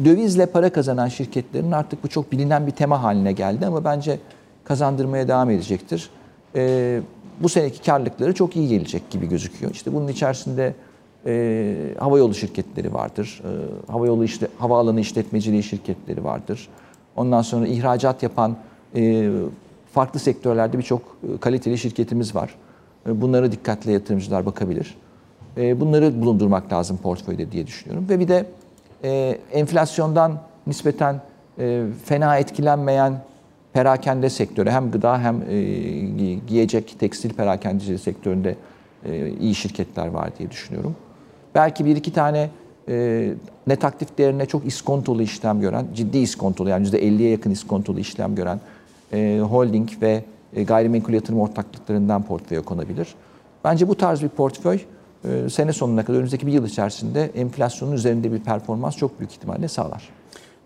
dövizle 0.06 0.46
para 0.46 0.70
kazanan 0.70 1.08
şirketlerin 1.08 1.72
artık 1.72 2.04
bu 2.04 2.08
çok 2.08 2.32
bilinen 2.32 2.68
bir 2.68 2.72
tema 2.72 3.04
haline 3.04 3.32
geldi 3.32 3.66
ama 3.66 3.84
bence 3.84 4.20
kazandırmaya 4.64 5.28
devam 5.28 5.50
edecektir. 5.50 6.10
E, 6.56 7.02
bu 7.40 7.50
seneki 7.50 7.82
karlılıkları 7.82 8.34
çok 8.34 8.56
iyi 8.56 8.68
gelecek 8.68 9.10
gibi 9.10 9.30
gözüküyor. 9.30 9.72
İşte 9.72 9.94
bunun 9.94 10.08
içerisinde 10.08 10.74
e, 11.26 11.76
havayolu 12.00 12.34
şirketleri 12.34 12.94
vardır. 12.94 13.42
E, 13.44 13.92
havayolu 13.92 14.24
işte 14.24 14.48
havaalanı 14.58 15.00
işletmeciliği 15.00 15.64
şirketleri 15.64 16.24
vardır. 16.24 16.70
Ondan 17.16 17.42
sonra 17.42 17.68
ihracat 17.68 18.24
yapan 18.24 18.58
e, 18.96 19.30
farklı 19.94 20.20
sektörlerde 20.20 20.78
birçok 20.78 21.02
e, 21.02 21.38
kaliteli 21.38 21.78
şirketimiz 21.78 22.36
var. 22.36 22.56
E, 23.08 23.22
bunlara 23.22 23.52
dikkatle 23.52 23.92
yatırımcılar 23.92 24.46
bakabilir. 24.46 24.98
E, 25.58 25.80
bunları 25.80 26.22
bulundurmak 26.22 26.74
lazım 26.74 26.98
portföyde 26.98 27.52
diye 27.52 27.68
düşünüyorum. 27.68 28.10
Ve 28.10 28.20
bir 28.20 28.28
de 28.28 28.46
e, 29.06 29.38
enflasyondan 29.54 30.38
nispeten 30.68 31.22
e, 31.60 31.84
fena 32.06 32.38
etkilenmeyen 32.38 33.14
perakende 33.74 34.30
sektörü 34.30 34.70
hem 34.70 34.92
gıda 34.92 35.20
hem 35.20 35.42
e, 35.50 35.60
giyecek, 36.48 37.00
tekstil 37.00 37.34
perakendecilik 37.34 38.00
sektöründe 38.00 38.56
e, 39.06 39.30
iyi 39.30 39.56
şirketler 39.56 40.08
var 40.08 40.30
diye 40.40 40.52
düşünüyorum. 40.52 40.96
Belki 41.56 41.86
bir 41.86 41.96
iki 41.96 42.14
tane 42.14 42.50
e, 42.90 43.30
net 43.68 43.86
aktif 43.86 44.18
değerine 44.18 44.46
çok 44.46 44.66
iskontolu 44.66 45.22
işlem 45.22 45.62
gören, 45.62 45.86
ciddi 45.96 46.18
iskontolu 46.18 46.70
yani 46.70 46.88
%50'ye 46.88 47.30
yakın 47.30 47.52
iskontolu 47.52 48.00
işlem 48.00 48.36
gören 48.36 48.60
e, 49.14 49.40
holding 49.50 49.90
ve 50.02 50.24
e, 50.54 50.64
gayrimenkul 50.64 51.14
yatırım 51.14 51.40
ortaklıklarından 51.40 52.24
portföye 52.24 52.62
konabilir. 52.62 53.16
Bence 53.64 53.88
bu 53.88 53.96
tarz 53.96 54.24
bir 54.24 54.30
portföy 54.30 54.80
e, 55.28 55.50
sene 55.50 55.74
sonuna 55.74 56.06
kadar 56.06 56.18
önümüzdeki 56.18 56.48
bir 56.48 56.52
yıl 56.52 56.66
içerisinde 56.66 57.32
enflasyonun 57.36 57.92
üzerinde 57.92 58.32
bir 58.32 58.40
performans 58.40 58.98
çok 58.98 59.20
büyük 59.20 59.32
ihtimalle 59.32 59.68
sağlar. 59.68 60.10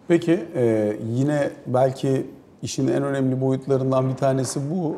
Peki 0.08 0.45
e, 0.56 0.93
yine 1.15 1.50
belki 1.67 2.26
işin 2.62 2.88
en 2.88 3.04
önemli 3.04 3.41
boyutlarından 3.41 4.10
bir 4.10 4.15
tanesi 4.15 4.60
bu. 4.72 4.95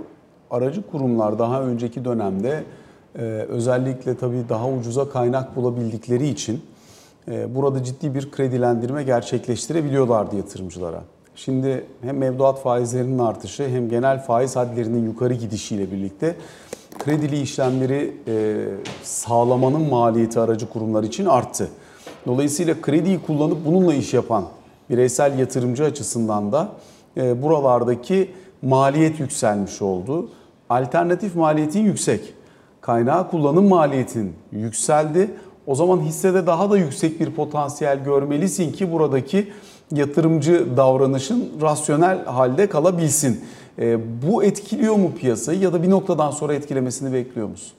Aracı 0.51 0.81
kurumlar 0.91 1.39
daha 1.39 1.61
önceki 1.61 2.05
dönemde 2.05 2.63
e, 3.15 3.21
özellikle 3.49 4.17
tabii 4.17 4.43
daha 4.49 4.69
ucuza 4.69 5.09
kaynak 5.09 5.55
bulabildikleri 5.55 6.27
için 6.27 6.61
e, 7.27 7.55
burada 7.55 7.83
ciddi 7.83 8.15
bir 8.15 8.31
kredilendirme 8.31 9.03
gerçekleştirebiliyorlardı 9.03 10.35
yatırımcılara. 10.35 11.03
Şimdi 11.35 11.85
hem 12.01 12.17
mevduat 12.17 12.61
faizlerinin 12.61 13.19
artışı 13.19 13.67
hem 13.67 13.89
genel 13.89 14.23
faiz 14.23 14.55
hadlerinin 14.55 15.05
yukarı 15.05 15.33
gidişiyle 15.33 15.91
birlikte 15.91 16.35
kredili 16.99 17.41
işlemleri 17.41 18.13
e, 18.27 18.65
sağlamanın 19.03 19.89
maliyeti 19.89 20.39
aracı 20.39 20.69
kurumlar 20.69 21.03
için 21.03 21.25
arttı. 21.25 21.69
Dolayısıyla 22.27 22.81
krediyi 22.81 23.19
kullanıp 23.21 23.65
bununla 23.65 23.93
iş 23.93 24.13
yapan 24.13 24.45
bireysel 24.89 25.39
yatırımcı 25.39 25.83
açısından 25.83 26.51
da 26.51 26.69
e, 27.17 27.41
buralardaki 27.43 28.31
maliyet 28.61 29.19
yükselmiş 29.19 29.81
oldu. 29.81 30.29
Alternatif 30.69 31.35
maliyetin 31.35 31.83
yüksek. 31.83 32.33
Kaynağı 32.81 33.29
kullanım 33.29 33.67
maliyetin 33.67 34.33
yükseldi. 34.51 35.31
O 35.67 35.75
zaman 35.75 35.99
hissede 35.99 36.47
daha 36.47 36.71
da 36.71 36.77
yüksek 36.77 37.19
bir 37.19 37.31
potansiyel 37.31 38.03
görmelisin 38.03 38.71
ki 38.71 38.91
buradaki 38.91 39.51
yatırımcı 39.91 40.77
davranışın 40.77 41.49
rasyonel 41.61 42.25
halde 42.25 42.69
kalabilsin. 42.69 43.41
E, 43.79 43.99
bu 44.21 44.43
etkiliyor 44.43 44.95
mu 44.95 45.11
piyasayı 45.19 45.59
ya 45.59 45.73
da 45.73 45.83
bir 45.83 45.89
noktadan 45.89 46.31
sonra 46.31 46.53
etkilemesini 46.53 47.13
bekliyor 47.13 47.47
musun? 47.47 47.73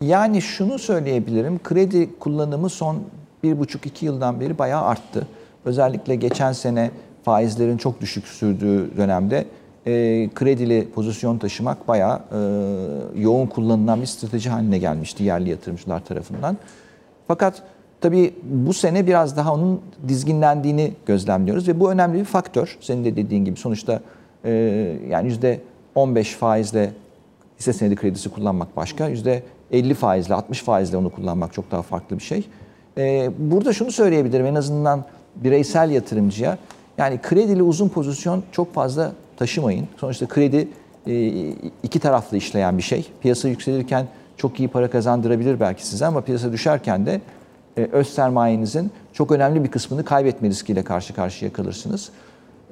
Yani 0.00 0.42
şunu 0.42 0.78
söyleyebilirim. 0.78 1.60
Kredi 1.62 2.18
kullanımı 2.18 2.68
son 2.68 2.96
bir 3.42 3.58
buçuk 3.58 3.86
iki 3.86 4.06
yıldan 4.06 4.40
beri 4.40 4.58
bayağı 4.58 4.82
arttı. 4.82 5.26
Özellikle 5.64 6.14
geçen 6.16 6.52
sene 6.52 6.90
faizlerin 7.22 7.76
çok 7.76 8.00
düşük 8.00 8.26
sürdüğü 8.26 8.96
dönemde 8.96 9.46
e, 9.86 10.28
kredili 10.34 10.88
pozisyon 10.94 11.38
taşımak 11.38 11.88
bayağı 11.88 12.20
e, 12.32 13.20
yoğun 13.20 13.46
kullanılan 13.46 14.00
bir 14.00 14.06
strateji 14.06 14.50
haline 14.50 14.78
gelmişti 14.78 15.24
yerli 15.24 15.50
yatırımcılar 15.50 16.04
tarafından. 16.04 16.56
Fakat 17.28 17.62
tabii 18.00 18.34
bu 18.42 18.72
sene 18.72 19.06
biraz 19.06 19.36
daha 19.36 19.54
onun 19.54 19.80
dizginlendiğini 20.08 20.92
gözlemliyoruz 21.06 21.68
ve 21.68 21.80
bu 21.80 21.92
önemli 21.92 22.18
bir 22.18 22.24
faktör. 22.24 22.78
Senin 22.80 23.04
de 23.04 23.16
dediğin 23.16 23.44
gibi 23.44 23.56
sonuçta 23.56 24.00
e, 24.44 24.50
yani 25.08 25.26
yüzde 25.26 25.60
15 25.94 26.34
faizle 26.34 26.90
hisse 27.58 27.72
senedi 27.72 27.96
kredisi 27.96 28.28
kullanmak 28.28 28.76
başka, 28.76 29.08
yüzde 29.08 29.42
50 29.70 29.94
faizle 29.94 30.34
60 30.34 30.62
faizle 30.62 30.96
onu 30.96 31.10
kullanmak 31.10 31.52
çok 31.52 31.70
daha 31.70 31.82
farklı 31.82 32.18
bir 32.18 32.22
şey. 32.22 32.44
E, 32.98 33.30
burada 33.38 33.72
şunu 33.72 33.92
söyleyebilirim 33.92 34.46
en 34.46 34.54
azından 34.54 35.04
bireysel 35.36 35.90
yatırımcıya 35.90 36.58
yani 36.98 37.18
kredili 37.22 37.62
uzun 37.62 37.88
pozisyon 37.88 38.42
çok 38.52 38.74
fazla 38.74 39.12
taşımayın. 39.36 39.88
Sonuçta 39.96 40.28
kredi 40.28 40.68
e, 41.06 41.28
iki 41.82 41.98
taraflı 41.98 42.36
işleyen 42.36 42.78
bir 42.78 42.82
şey. 42.82 43.06
Piyasa 43.20 43.48
yükselirken 43.48 44.06
çok 44.36 44.60
iyi 44.60 44.68
para 44.68 44.90
kazandırabilir 44.90 45.60
belki 45.60 45.86
size 45.86 46.06
ama 46.06 46.20
piyasa 46.20 46.52
düşerken 46.52 47.06
de 47.06 47.20
e, 47.76 47.88
öz 47.92 48.08
sermayenizin 48.08 48.90
çok 49.12 49.32
önemli 49.32 49.64
bir 49.64 49.70
kısmını 49.70 50.04
kaybetme 50.04 50.48
riskiyle 50.48 50.82
karşı 50.84 51.14
karşıya 51.14 51.52
kalırsınız. 51.52 52.10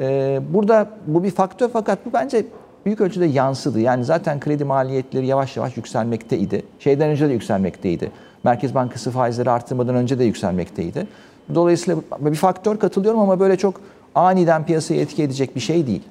E, 0.00 0.40
burada 0.54 0.88
bu 1.06 1.24
bir 1.24 1.30
faktör 1.30 1.68
fakat 1.72 2.06
bu 2.06 2.12
bence 2.12 2.46
büyük 2.86 3.00
ölçüde 3.00 3.26
yansıdı. 3.26 3.80
Yani 3.80 4.04
zaten 4.04 4.40
kredi 4.40 4.64
maliyetleri 4.64 5.26
yavaş 5.26 5.56
yavaş 5.56 5.76
yükselmekteydi. 5.76 6.62
Şeyden 6.78 7.10
önce 7.10 7.28
de 7.28 7.32
yükselmekteydi. 7.32 8.10
Merkez 8.44 8.74
Bankası 8.74 9.10
faizleri 9.10 9.50
arttırmadan 9.50 9.94
önce 9.94 10.18
de 10.18 10.24
yükselmekteydi. 10.24 11.06
Dolayısıyla 11.54 12.00
bir 12.20 12.34
faktör 12.34 12.78
katılıyorum 12.78 13.20
ama 13.20 13.40
böyle 13.40 13.56
çok 13.56 13.80
aniden 14.14 14.66
piyasayı 14.66 15.00
etki 15.00 15.22
edecek 15.22 15.56
bir 15.56 15.60
şey 15.60 15.86
değil. 15.86 16.02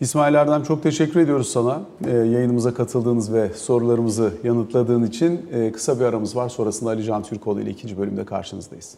İsmail 0.00 0.34
Erdem 0.34 0.62
çok 0.62 0.82
teşekkür 0.82 1.20
ediyoruz 1.20 1.48
sana 1.48 1.80
e, 2.06 2.10
yayınımıza 2.10 2.74
katıldığınız 2.74 3.32
ve 3.32 3.48
sorularımızı 3.48 4.32
yanıtladığın 4.44 5.04
için. 5.04 5.46
E, 5.52 5.72
kısa 5.72 6.00
bir 6.00 6.04
aramız 6.04 6.36
var 6.36 6.48
sonrasında 6.48 6.90
Ali 6.90 7.04
Can 7.04 7.22
Türkoğlu 7.22 7.60
ile 7.60 7.70
ikinci 7.70 7.98
bölümde 7.98 8.24
karşınızdayız. 8.24 8.94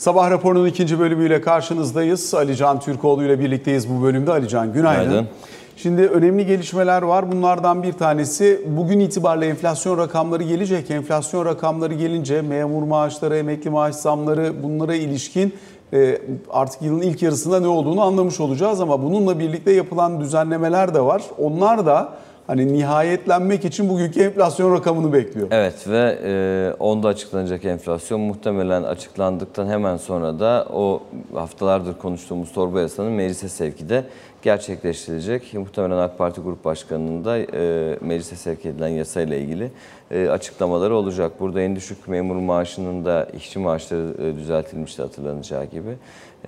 Sabah 0.00 0.30
raporunun 0.30 0.66
ikinci 0.66 0.98
bölümüyle 0.98 1.40
karşınızdayız. 1.40 2.34
Ali 2.34 2.56
Can 2.56 2.80
Türkoğlu 2.80 3.24
ile 3.24 3.40
birlikteyiz 3.40 3.90
bu 3.90 4.02
bölümde. 4.02 4.30
Ali 4.32 4.48
Can 4.48 4.72
günaydın. 4.72 5.04
Günaydın. 5.04 5.28
Şimdi 5.76 6.02
önemli 6.02 6.46
gelişmeler 6.46 7.02
var. 7.02 7.32
Bunlardan 7.32 7.82
bir 7.82 7.92
tanesi 7.92 8.60
bugün 8.66 9.00
itibariyle 9.00 9.46
enflasyon 9.46 9.98
rakamları 9.98 10.42
gelecek. 10.42 10.90
Enflasyon 10.90 11.44
rakamları 11.44 11.94
gelince 11.94 12.42
memur 12.42 12.82
maaşları, 12.82 13.36
emekli 13.36 13.70
maaş 13.70 13.94
zamları 13.94 14.62
bunlara 14.62 14.94
ilişkin 14.94 15.54
e, 15.92 16.18
artık 16.50 16.82
yılın 16.82 17.00
ilk 17.00 17.22
yarısında 17.22 17.60
ne 17.60 17.68
olduğunu 17.68 18.02
anlamış 18.02 18.40
olacağız. 18.40 18.80
Ama 18.80 19.02
bununla 19.02 19.38
birlikte 19.38 19.72
yapılan 19.72 20.20
düzenlemeler 20.20 20.94
de 20.94 21.00
var. 21.00 21.22
Onlar 21.38 21.86
da 21.86 22.12
hani 22.50 22.72
nihayetlenmek 22.72 23.64
için 23.64 23.88
bugünkü 23.88 24.20
enflasyon 24.20 24.74
rakamını 24.74 25.12
bekliyor. 25.12 25.48
Evet 25.50 25.88
ve 25.88 26.18
e, 26.24 26.72
onda 26.78 27.08
açıklanacak 27.08 27.64
enflasyon 27.64 28.20
muhtemelen 28.20 28.82
açıklandıktan 28.82 29.66
hemen 29.66 29.96
sonra 29.96 30.38
da 30.38 30.66
o 30.72 31.02
haftalardır 31.34 31.98
konuştuğumuz 31.98 32.52
torba 32.52 32.80
yasanın 32.80 33.12
meclise 33.12 33.48
sevki 33.48 33.88
de 33.88 34.04
gerçekleştirilecek. 34.42 35.54
Muhtemelen 35.54 35.98
AK 35.98 36.18
Parti 36.18 36.40
Grup 36.40 36.64
Başkanı'nın 36.64 37.24
da 37.24 37.38
e, 37.38 37.98
meclise 38.00 38.36
sevk 38.36 38.66
edilen 38.66 38.88
yasayla 38.88 39.36
ilgili 39.36 39.70
e, 40.10 40.28
açıklamaları 40.28 40.94
olacak. 40.94 41.32
Burada 41.40 41.60
en 41.60 41.76
düşük 41.76 42.08
memur 42.08 42.36
maaşının 42.36 43.04
da 43.04 43.28
işçi 43.36 43.58
maaşları 43.58 44.14
e, 44.22 44.36
düzeltilmişti 44.36 45.02
hatırlanacağı 45.02 45.64
gibi. 45.64 45.96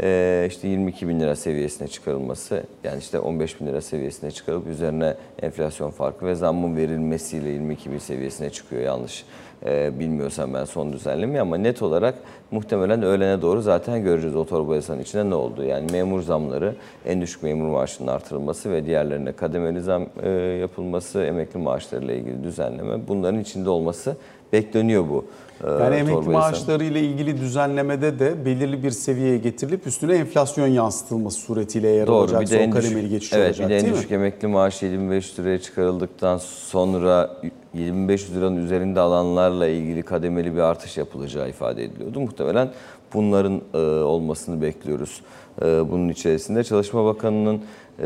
E, 0.00 0.46
işte 0.48 0.68
22 0.68 1.08
bin 1.08 1.20
lira 1.20 1.36
seviyesine 1.36 1.88
çıkarılması 1.88 2.62
yani 2.84 2.98
işte 2.98 3.18
15 3.18 3.60
bin 3.60 3.66
lira 3.66 3.80
seviyesine 3.80 4.30
çıkarılıp 4.30 4.66
üzerine 4.66 5.14
enflasyon 5.42 5.90
farkı 5.90 6.26
ve 6.26 6.34
zammın 6.34 6.76
verilmesiyle 6.76 7.48
22 7.48 7.92
bin 7.92 7.98
seviyesine 7.98 8.50
çıkıyor 8.50 8.82
yanlış 8.82 9.24
e, 9.66 9.98
bilmiyorsam 9.98 10.54
ben 10.54 10.64
son 10.64 10.92
düzenlemi 10.92 11.40
ama 11.40 11.56
net 11.56 11.82
olarak 11.82 12.14
muhtemelen 12.50 13.02
öğlene 13.02 13.42
doğru 13.42 13.62
zaten 13.62 14.02
göreceğiz 14.02 14.36
o 14.36 14.44
torba 14.44 14.74
yasanın 14.74 15.00
içinde 15.00 15.30
ne 15.30 15.34
oldu. 15.34 15.64
Yani 15.64 15.92
memur 15.92 16.22
zamları, 16.22 16.74
en 17.06 17.20
düşük 17.20 17.42
memur 17.42 17.68
maaşının 17.68 18.08
artırılması 18.08 18.70
ve 18.70 18.86
diğerlerine 18.86 19.32
kademeli 19.32 19.80
zam 19.80 20.06
e, 20.22 20.30
yapılması, 20.60 21.22
emekli 21.22 21.58
maaşlarıyla 21.58 22.14
ilgili 22.14 22.44
düzenleme 22.44 23.08
bunların 23.08 23.40
içinde 23.40 23.70
olması 23.70 24.16
bekleniyor 24.52 25.04
bu. 25.08 25.24
e, 25.64 25.70
Yani 25.70 25.94
emekli 25.96 26.28
maaşları 26.28 26.84
ile 26.84 27.00
ilgili 27.00 27.40
düzenlemede 27.40 28.18
de 28.18 28.44
belirli 28.44 28.82
bir 28.82 28.90
seviyeye 28.90 29.38
getirilip 29.38 29.86
üstüne 29.86 30.14
enflasyon 30.14 30.66
yansıtılması 30.66 31.38
suretiyle 31.40 31.88
yer 31.88 32.06
Doğru. 32.06 32.16
alacak. 32.16 32.40
Bir 32.40 32.46
de 32.46 32.54
son 32.54 32.62
en 32.62 32.70
kademeli 32.70 33.08
geçiş 33.08 33.32
evet, 33.32 33.46
olacak 33.46 33.68
bir 33.68 33.74
de 33.74 33.78
en 33.78 33.94
düşük 33.94 34.10
mi? 34.10 34.14
emekli 34.16 34.48
maaşı 34.48 34.86
7500 34.86 35.38
liraya 35.38 35.58
çıkarıldıktan 35.60 36.38
sonra 36.38 37.30
7500 37.74 38.36
liranın 38.36 38.56
üzerinde 38.64 39.00
alanlarla 39.00 39.66
ilgili 39.66 40.02
kademeli 40.02 40.54
bir 40.54 40.60
artış 40.60 40.96
yapılacağı 40.96 41.48
ifade 41.48 41.84
ediliyordu. 41.84 42.20
Muhtemelen 42.20 42.70
bunların 43.14 43.60
e, 43.74 43.78
olmasını 44.02 44.62
bekliyoruz. 44.62 45.20
E, 45.62 45.64
bunun 45.90 46.08
içerisinde 46.08 46.64
Çalışma 46.64 47.04
Bakanı'nın 47.04 47.60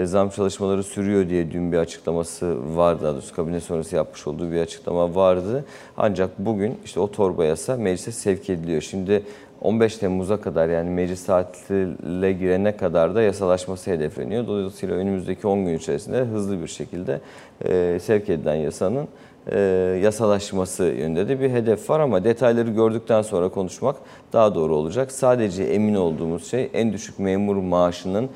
zam 0.04 0.28
çalışmaları 0.28 0.82
sürüyor 0.82 1.28
diye 1.28 1.50
dün 1.50 1.72
bir 1.72 1.78
açıklaması 1.78 2.76
vardı. 2.76 3.04
Daha 3.04 3.12
doğrusu 3.12 3.36
kabine 3.36 3.60
sonrası 3.60 3.96
yapmış 3.96 4.26
olduğu 4.26 4.52
bir 4.52 4.60
açıklama 4.60 5.14
vardı. 5.14 5.64
Ancak 5.96 6.38
bugün 6.38 6.78
işte 6.84 7.00
o 7.00 7.10
torba 7.10 7.44
yasa 7.44 7.76
meclise 7.76 8.12
sevk 8.12 8.50
ediliyor. 8.50 8.82
Şimdi 8.82 9.22
15 9.60 9.96
Temmuz'a 9.96 10.40
kadar 10.40 10.68
yani 10.68 10.90
meclis 10.90 11.26
tatile 11.26 12.32
girene 12.32 12.76
kadar 12.76 13.14
da 13.14 13.22
yasalaşması 13.22 13.90
hedefleniyor. 13.90 14.46
Dolayısıyla 14.46 14.96
önümüzdeki 14.96 15.46
10 15.46 15.64
gün 15.64 15.78
içerisinde 15.78 16.18
hızlı 16.18 16.62
bir 16.62 16.66
şekilde 16.66 17.20
e, 17.64 17.98
sevk 18.02 18.28
edilen 18.28 18.54
yasanın 18.54 19.08
e, 19.52 19.58
yasalaşması 20.02 20.84
yönünde 20.84 21.28
de 21.28 21.40
bir 21.40 21.50
hedef 21.50 21.90
var 21.90 22.00
ama 22.00 22.24
detayları 22.24 22.70
gördükten 22.70 23.22
sonra 23.22 23.48
konuşmak 23.48 23.96
daha 24.32 24.54
doğru 24.54 24.76
olacak. 24.76 25.12
Sadece 25.12 25.62
emin 25.62 25.94
olduğumuz 25.94 26.50
şey 26.50 26.70
en 26.74 26.92
düşük 26.92 27.18
memur 27.18 27.56
maaşının 27.56 28.24
e, 28.24 28.28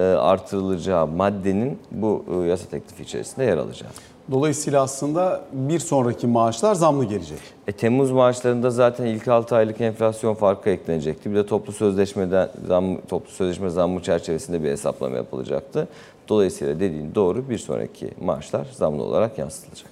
artırılacağı 0.00 1.06
maddenin 1.06 1.78
bu 1.90 2.24
e, 2.34 2.48
yasa 2.48 2.68
teklifi 2.68 3.02
içerisinde 3.02 3.44
yer 3.44 3.56
alacağı. 3.56 3.90
Dolayısıyla 4.30 4.82
aslında 4.82 5.44
bir 5.52 5.78
sonraki 5.78 6.26
maaşlar 6.26 6.74
zamlı 6.74 7.04
gelecek. 7.04 7.38
E, 7.66 7.72
Temmuz 7.72 8.10
maaşlarında 8.10 8.70
zaten 8.70 9.06
ilk 9.06 9.28
6 9.28 9.56
aylık 9.56 9.80
enflasyon 9.80 10.34
farkı 10.34 10.70
eklenecekti. 10.70 11.30
Bir 11.30 11.36
de 11.36 11.46
toplu 11.46 11.72
sözleşmeden 11.72 12.48
zam, 12.68 13.00
toplu 13.08 13.30
sözleşme 13.30 13.70
zammı 13.70 14.02
çerçevesinde 14.02 14.62
bir 14.62 14.70
hesaplama 14.70 15.16
yapılacaktı. 15.16 15.88
Dolayısıyla 16.28 16.80
dediğin 16.80 17.14
doğru 17.14 17.50
bir 17.50 17.58
sonraki 17.58 18.10
maaşlar 18.24 18.66
zamlı 18.72 19.02
olarak 19.02 19.38
yansıtılacak. 19.38 19.90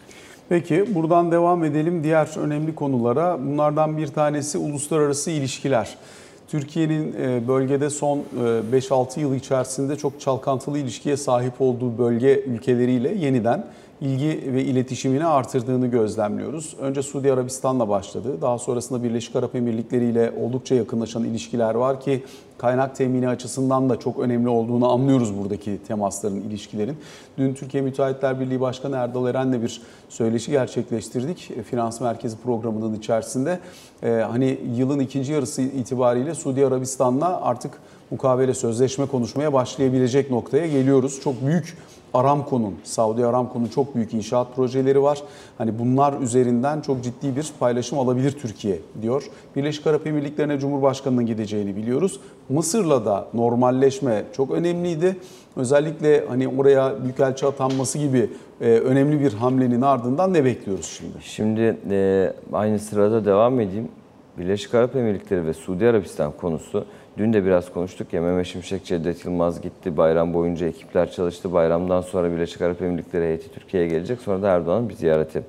Peki 0.48 0.94
buradan 0.94 1.32
devam 1.32 1.64
edelim 1.64 2.04
diğer 2.04 2.38
önemli 2.38 2.74
konulara. 2.74 3.38
Bunlardan 3.46 3.98
bir 3.98 4.06
tanesi 4.06 4.58
uluslararası 4.58 5.30
ilişkiler. 5.30 5.96
Türkiye'nin 6.54 7.14
e, 7.20 7.48
bölgede 7.48 7.90
son 7.90 8.18
e, 8.18 8.22
5-6 8.76 9.20
yıl 9.20 9.34
içerisinde 9.34 9.96
çok 9.96 10.20
çalkantılı 10.20 10.78
ilişkiye 10.78 11.16
sahip 11.16 11.52
olduğu 11.60 11.98
bölge 11.98 12.40
ülkeleriyle 12.40 13.14
yeniden 13.14 13.66
ilgi 14.04 14.52
ve 14.52 14.64
iletişimini 14.64 15.26
artırdığını 15.26 15.86
gözlemliyoruz. 15.86 16.76
Önce 16.80 17.02
Suudi 17.02 17.32
Arabistan'la 17.32 17.88
başladı. 17.88 18.40
Daha 18.42 18.58
sonrasında 18.58 19.02
Birleşik 19.02 19.36
Arap 19.36 19.54
Emirlikleri 19.54 20.04
ile 20.04 20.32
oldukça 20.40 20.74
yakınlaşan 20.74 21.24
ilişkiler 21.24 21.74
var 21.74 22.00
ki 22.00 22.24
kaynak 22.58 22.96
temini 22.96 23.28
açısından 23.28 23.90
da 23.90 23.98
çok 23.98 24.18
önemli 24.18 24.48
olduğunu 24.48 24.92
anlıyoruz 24.92 25.38
buradaki 25.38 25.78
temasların, 25.88 26.40
ilişkilerin. 26.40 26.96
Dün 27.38 27.54
Türkiye 27.54 27.82
Müteahhitler 27.82 28.40
Birliği 28.40 28.60
Başkanı 28.60 28.96
Erdal 28.96 29.26
Eren'le 29.26 29.62
bir 29.62 29.82
söyleşi 30.08 30.50
gerçekleştirdik. 30.50 31.50
E, 31.50 31.62
Finans 31.62 32.00
Merkezi 32.00 32.36
programının 32.36 32.94
içerisinde. 32.94 33.60
Ee, 34.02 34.08
hani 34.08 34.58
yılın 34.76 34.98
ikinci 34.98 35.32
yarısı 35.32 35.62
itibariyle 35.62 36.34
Suudi 36.34 36.66
Arabistan'la 36.66 37.40
artık 37.42 37.72
mukavele 38.10 38.54
sözleşme 38.54 39.06
konuşmaya 39.06 39.52
başlayabilecek 39.52 40.30
noktaya 40.30 40.66
geliyoruz. 40.66 41.20
Çok 41.20 41.46
büyük 41.46 41.76
Aramco'nun, 42.14 42.74
Saudi 42.84 43.26
Aramco'nun 43.26 43.66
çok 43.66 43.94
büyük 43.94 44.14
inşaat 44.14 44.56
projeleri 44.56 45.02
var. 45.02 45.22
Hani 45.58 45.78
bunlar 45.78 46.20
üzerinden 46.20 46.80
çok 46.80 47.04
ciddi 47.04 47.36
bir 47.36 47.52
paylaşım 47.60 47.98
alabilir 47.98 48.30
Türkiye 48.30 48.78
diyor. 49.02 49.30
Birleşik 49.56 49.86
Arap 49.86 50.06
Emirlikleri'ne 50.06 50.58
Cumhurbaşkanı'nın 50.58 51.26
gideceğini 51.26 51.76
biliyoruz. 51.76 52.20
Mısır'la 52.48 53.04
da 53.04 53.28
normalleşme 53.34 54.24
çok 54.36 54.50
önemliydi. 54.50 55.16
Özellikle 55.56 56.26
hani 56.28 56.48
oraya 56.48 57.02
büyükelçi 57.02 57.46
atanması 57.46 57.98
gibi 57.98 58.30
e, 58.60 58.64
önemli 58.64 59.20
bir 59.20 59.32
hamlenin 59.32 59.82
ardından 59.82 60.34
ne 60.34 60.44
bekliyoruz 60.44 60.86
şimdi? 60.86 61.14
Şimdi 61.20 61.76
e, 61.90 62.32
aynı 62.52 62.78
sırada 62.78 63.24
devam 63.24 63.60
edeyim. 63.60 63.88
Birleşik 64.38 64.74
Arap 64.74 64.96
Emirlikleri 64.96 65.46
ve 65.46 65.54
Suudi 65.54 65.86
Arabistan 65.86 66.32
konusu 66.32 66.84
dün 67.18 67.32
de 67.32 67.44
biraz 67.44 67.72
konuştuk 67.72 68.12
ya 68.12 68.22
Mehmet 68.22 68.46
Şimşek, 68.46 68.84
Cevdet 68.84 69.24
Yılmaz 69.24 69.60
gitti. 69.60 69.96
Bayram 69.96 70.34
boyunca 70.34 70.66
ekipler 70.66 71.10
çalıştı. 71.10 71.52
Bayramdan 71.52 72.00
sonra 72.00 72.30
Birleşik 72.30 72.62
Arap 72.62 72.82
Emirlikleri 72.82 73.24
heyeti 73.24 73.52
Türkiye'ye 73.52 73.88
gelecek. 73.88 74.20
Sonra 74.20 74.42
da 74.42 74.48
Erdoğan'ın 74.48 74.88
bir 74.88 74.94
ziyareti 74.94 75.42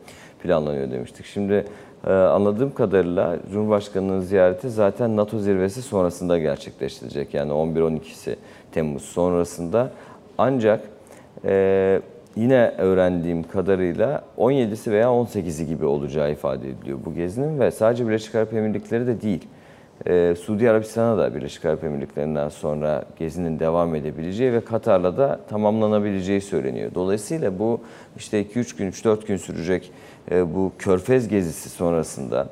planlanıyor 0.44 0.92
demiştik. 0.92 1.26
Şimdi 1.26 1.66
e, 2.08 2.12
anladığım 2.12 2.74
kadarıyla 2.74 3.38
Cumhurbaşkanı'nın 3.52 4.20
ziyareti 4.20 4.70
zaten 4.70 5.18
NATO 5.18 5.40
zirvesi 5.40 5.82
sonrasında 5.82 6.38
gerçekleştirecek. 6.38 7.34
Yani 7.34 7.52
11-12'si 7.52 8.36
Temmuz 8.72 9.04
sonrasında. 9.04 9.92
Ancak 10.38 10.82
e, 11.46 12.02
yine 12.36 12.74
öğrendiğim 12.78 13.44
kadarıyla 13.44 14.24
17'si 14.38 14.92
veya 14.92 15.08
18'i 15.08 15.68
gibi 15.68 15.86
olacağı 15.86 16.32
ifade 16.32 16.70
ediliyor 16.70 17.00
bu 17.06 17.14
gezinin 17.14 17.60
ve 17.60 17.72
sadece 17.72 18.08
Birleşik 18.08 18.36
Arap 18.36 18.54
Emirlikleri 18.54 19.08
de 19.08 19.22
değil. 19.22 19.48
Ee, 20.08 20.36
Suudi 20.40 20.70
Arabistan'a 20.70 21.18
da 21.18 21.36
Birleşik 21.36 21.66
Arap 21.66 21.84
Emirlikleri'nden 21.84 22.50
sonra 22.50 23.04
gezinin 23.20 23.60
devam 23.60 23.96
edebileceği 23.96 24.54
ve 24.54 24.62
Katar'la 24.62 25.18
da 25.18 25.40
tamamlanabileceği 25.50 26.42
söyleniyor. 26.42 26.92
Dolayısıyla 26.96 27.60
bu 27.60 27.82
işte 28.18 28.42
2-3 28.42 28.78
gün, 28.78 28.92
3-4 28.92 29.28
gün 29.28 29.38
sürecek 29.38 29.92
e, 30.32 30.56
bu 30.56 30.72
körfez 30.80 31.28
gezisi 31.28 31.70
sonrasında 31.70 32.48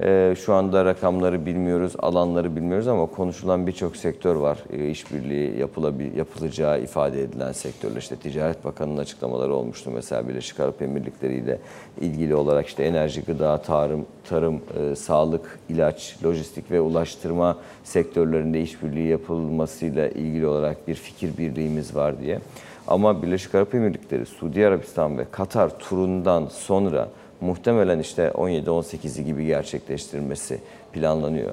e, 0.00 0.34
şu 0.44 0.54
anda 0.54 0.84
rakamları 0.84 1.46
bilmiyoruz, 1.46 1.92
alanları 1.98 2.56
bilmiyoruz 2.56 2.88
ama 2.88 3.06
konuşulan 3.06 3.66
birçok 3.66 3.96
sektör 3.96 4.34
var. 4.34 4.58
E, 4.72 4.90
işbirliği 4.90 5.58
yapılabil, 5.58 6.16
yapılacağı 6.16 6.80
ifade 6.82 7.22
edilen 7.22 7.52
sektörler. 7.52 7.96
İşte 7.96 8.16
Ticaret 8.16 8.64
Bakanı'nın 8.64 8.98
açıklamaları 8.98 9.54
olmuştu 9.54 9.90
mesela 9.94 10.28
Birleşik 10.28 10.60
Arap 10.60 10.82
Emirlikleri 10.82 11.34
ile 11.34 11.58
ilgili 12.00 12.34
olarak 12.34 12.66
işte 12.66 12.84
enerji, 12.84 13.22
gıda, 13.22 13.58
tarım, 13.58 14.06
tarım, 14.28 14.60
e, 14.80 14.96
sağlık, 14.96 15.58
ilaç, 15.68 16.16
lojistik 16.24 16.70
ve 16.70 16.80
ulaştırma 16.80 17.56
sektörlerinde 17.84 18.60
işbirliği 18.60 19.08
yapılmasıyla 19.08 20.08
ilgili 20.08 20.46
olarak 20.46 20.88
bir 20.88 20.94
fikir 20.94 21.38
birliğimiz 21.38 21.96
var 21.96 22.20
diye. 22.20 22.40
Ama 22.88 23.22
Birleşik 23.22 23.54
Arap 23.54 23.74
Emirlikleri, 23.74 24.26
Suudi 24.26 24.66
Arabistan 24.66 25.18
ve 25.18 25.24
Katar 25.30 25.78
turundan 25.78 26.46
sonra 26.46 27.08
muhtemelen 27.40 27.98
işte 27.98 28.28
17-18'i 28.28 29.24
gibi 29.24 29.46
gerçekleştirilmesi 29.46 30.60
planlanıyor. 30.92 31.52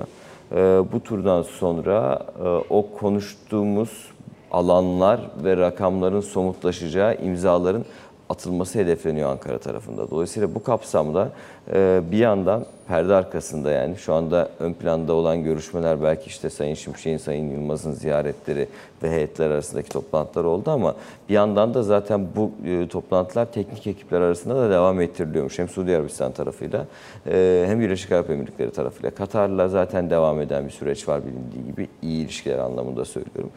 Ee, 0.51 0.55
bu 0.91 1.03
turdan 1.03 1.41
sonra 1.41 2.25
e, 2.39 2.47
o 2.69 2.87
konuştuğumuz 2.99 4.11
alanlar 4.51 5.21
ve 5.43 5.57
rakamların 5.57 6.21
somutlaşacağı 6.21 7.15
imzaların 7.15 7.85
atılması 8.33 8.79
hedefleniyor 8.79 9.29
Ankara 9.29 9.57
tarafında. 9.57 10.09
Dolayısıyla 10.09 10.55
bu 10.55 10.63
kapsamda 10.63 11.29
e, 11.73 12.01
bir 12.11 12.17
yandan 12.17 12.65
perde 12.87 13.15
arkasında 13.15 13.71
yani 13.71 13.97
şu 13.97 14.13
anda 14.13 14.49
ön 14.59 14.73
planda 14.73 15.13
olan 15.13 15.43
görüşmeler 15.43 16.03
belki 16.03 16.27
işte 16.27 16.49
Sayın 16.49 16.73
Şimşek'in, 16.73 17.17
Sayın 17.17 17.51
Yılmaz'ın 17.51 17.91
ziyaretleri 17.91 18.67
ve 19.03 19.11
heyetler 19.11 19.49
arasındaki 19.49 19.89
toplantılar 19.89 20.43
oldu 20.43 20.71
ama 20.71 20.95
bir 21.29 21.33
yandan 21.33 21.73
da 21.73 21.83
zaten 21.83 22.27
bu 22.35 22.51
e, 22.65 22.87
toplantılar 22.87 23.51
teknik 23.51 23.87
ekipler 23.87 24.21
arasında 24.21 24.55
da 24.55 24.69
devam 24.69 25.01
ettiriliyormuş. 25.01 25.59
Hem 25.59 25.69
Suudi 25.69 25.95
Arabistan 25.95 26.31
tarafıyla 26.31 26.85
e, 27.27 27.65
hem 27.67 27.79
Birleşik 27.79 28.11
Arap 28.11 28.29
Emirlikleri 28.29 28.71
tarafıyla. 28.71 29.09
Katar'la 29.11 29.67
zaten 29.67 30.09
devam 30.09 30.41
eden 30.41 30.65
bir 30.65 30.71
süreç 30.71 31.07
var 31.07 31.21
bilindiği 31.25 31.71
gibi 31.71 31.87
iyi 32.01 32.25
ilişkiler 32.25 32.57
anlamında 32.57 33.05
söylüyorum. 33.05 33.51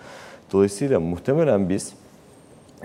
Dolayısıyla 0.52 1.00
muhtemelen 1.00 1.68
biz 1.68 1.92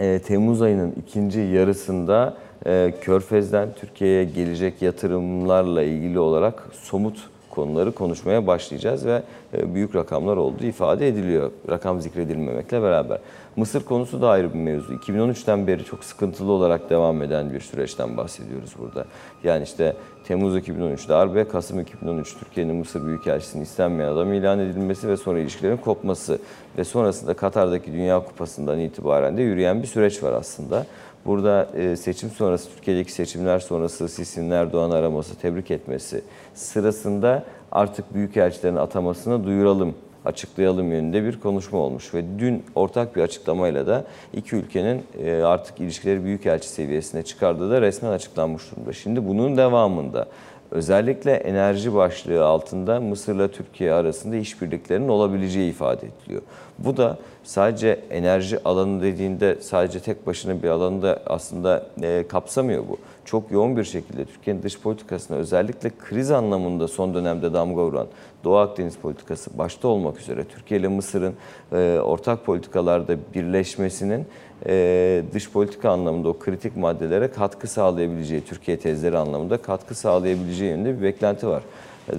e, 0.01 0.19
Temmuz 0.19 0.61
ayının 0.61 0.93
ikinci 1.07 1.39
yarısında 1.39 2.33
e, 2.65 2.93
Körfez'den 3.01 3.69
Türkiye'ye 3.79 4.23
gelecek 4.23 4.81
yatırımlarla 4.81 5.83
ilgili 5.83 6.19
olarak 6.19 6.67
somut 6.73 7.29
konuları 7.49 7.91
konuşmaya 7.91 8.47
başlayacağız 8.47 9.05
ve 9.05 9.21
e, 9.53 9.73
büyük 9.73 9.95
rakamlar 9.95 10.37
olduğu 10.37 10.65
ifade 10.65 11.07
ediliyor. 11.07 11.51
Rakam 11.69 12.01
zikredilmemekle 12.01 12.81
beraber. 12.81 13.19
Mısır 13.55 13.83
konusu 13.83 14.21
da 14.21 14.29
ayrı 14.29 14.53
bir 14.53 14.59
mevzu. 14.59 14.93
2013'ten 14.93 15.67
beri 15.67 15.85
çok 15.85 16.03
sıkıntılı 16.03 16.51
olarak 16.51 16.89
devam 16.89 17.21
eden 17.21 17.53
bir 17.53 17.59
süreçten 17.59 18.17
bahsediyoruz 18.17 18.73
burada. 18.79 19.05
Yani 19.43 19.63
işte 19.63 19.95
Temmuz 20.27 20.57
2013 20.57 21.09
darbe, 21.09 21.47
Kasım 21.47 21.79
2013 21.79 22.37
Türkiye'nin 22.39 22.75
Mısır 22.75 23.05
Büyükelçisi'nin 23.05 23.63
istenmeyen 23.63 24.09
adam 24.11 24.33
ilan 24.33 24.59
edilmesi 24.59 25.07
ve 25.07 25.17
sonra 25.17 25.39
ilişkilerin 25.39 25.77
kopması 25.77 26.39
ve 26.77 26.83
sonrasında 26.83 27.33
Katar'daki 27.33 27.93
Dünya 27.93 28.19
Kupası'ndan 28.23 28.79
itibaren 28.79 29.37
de 29.37 29.41
yürüyen 29.41 29.81
bir 29.81 29.87
süreç 29.87 30.23
var 30.23 30.33
aslında. 30.33 30.85
Burada 31.25 31.69
e, 31.75 31.95
seçim 31.95 32.29
sonrası, 32.29 32.69
Türkiye'deki 32.75 33.11
seçimler 33.11 33.59
sonrası 33.59 34.09
Sisi'nin 34.09 34.51
Erdoğan 34.51 34.91
araması, 34.91 35.35
tebrik 35.35 35.71
etmesi 35.71 36.21
sırasında 36.53 37.43
artık 37.71 38.13
büyükelçilerin 38.13 38.75
atamasını 38.75 39.43
duyuralım, 39.43 39.95
açıklayalım 40.25 40.91
yönünde 40.91 41.23
bir 41.25 41.39
konuşma 41.39 41.79
olmuş. 41.79 42.13
Ve 42.13 42.23
dün 42.39 42.63
ortak 42.75 43.15
bir 43.15 43.21
açıklamayla 43.21 43.87
da 43.87 44.05
iki 44.33 44.55
ülkenin 44.55 45.03
e, 45.23 45.33
artık 45.33 45.79
ilişkileri 45.79 46.23
büyükelçi 46.23 46.69
seviyesine 46.69 47.23
çıkardığı 47.23 47.71
da 47.71 47.81
resmen 47.81 48.11
açıklanmış 48.11 48.71
durumda. 48.71 48.93
Şimdi 48.93 49.27
bunun 49.27 49.57
devamında 49.57 50.27
özellikle 50.71 51.31
enerji 51.31 51.93
başlığı 51.93 52.45
altında 52.45 52.99
Mısır'la 52.99 53.47
Türkiye 53.47 53.93
arasında 53.93 54.35
işbirliklerinin 54.35 55.07
olabileceği 55.07 55.69
ifade 55.69 56.07
ediliyor. 56.07 56.41
Bu 56.79 56.97
da 56.97 57.17
sadece 57.43 57.99
enerji 58.09 58.63
alanı 58.63 59.01
dediğinde 59.01 59.57
sadece 59.61 59.99
tek 59.99 60.27
başına 60.27 60.63
bir 60.63 60.69
alanı 60.69 61.01
da 61.01 61.19
aslında 61.25 61.85
e, 62.01 62.25
kapsamıyor 62.29 62.83
bu. 62.89 62.97
Çok 63.31 63.51
yoğun 63.51 63.77
bir 63.77 63.83
şekilde 63.83 64.25
Türkiye'nin 64.25 64.63
dış 64.63 64.79
politikasına 64.79 65.37
özellikle 65.37 65.91
kriz 65.99 66.31
anlamında 66.31 66.87
son 66.87 67.13
dönemde 67.13 67.53
damga 67.53 67.83
vuran 67.83 68.07
Doğu 68.43 68.57
Akdeniz 68.57 68.97
politikası 68.97 69.57
başta 69.57 69.87
olmak 69.87 70.19
üzere 70.19 70.43
Türkiye 70.43 70.79
ile 70.79 70.87
Mısır'ın 70.87 71.33
e, 71.71 71.99
ortak 71.99 72.45
politikalarda 72.45 73.17
birleşmesinin 73.35 74.25
e, 74.65 75.23
dış 75.33 75.51
politika 75.51 75.89
anlamında 75.89 76.29
o 76.29 76.39
kritik 76.39 76.77
maddelere 76.77 77.31
katkı 77.31 77.67
sağlayabileceği, 77.67 78.41
Türkiye 78.41 78.79
tezleri 78.79 79.17
anlamında 79.17 79.57
katkı 79.57 79.95
sağlayabileceği 79.95 80.71
yönünde 80.71 80.97
bir 80.97 81.03
beklenti 81.03 81.47
var 81.47 81.63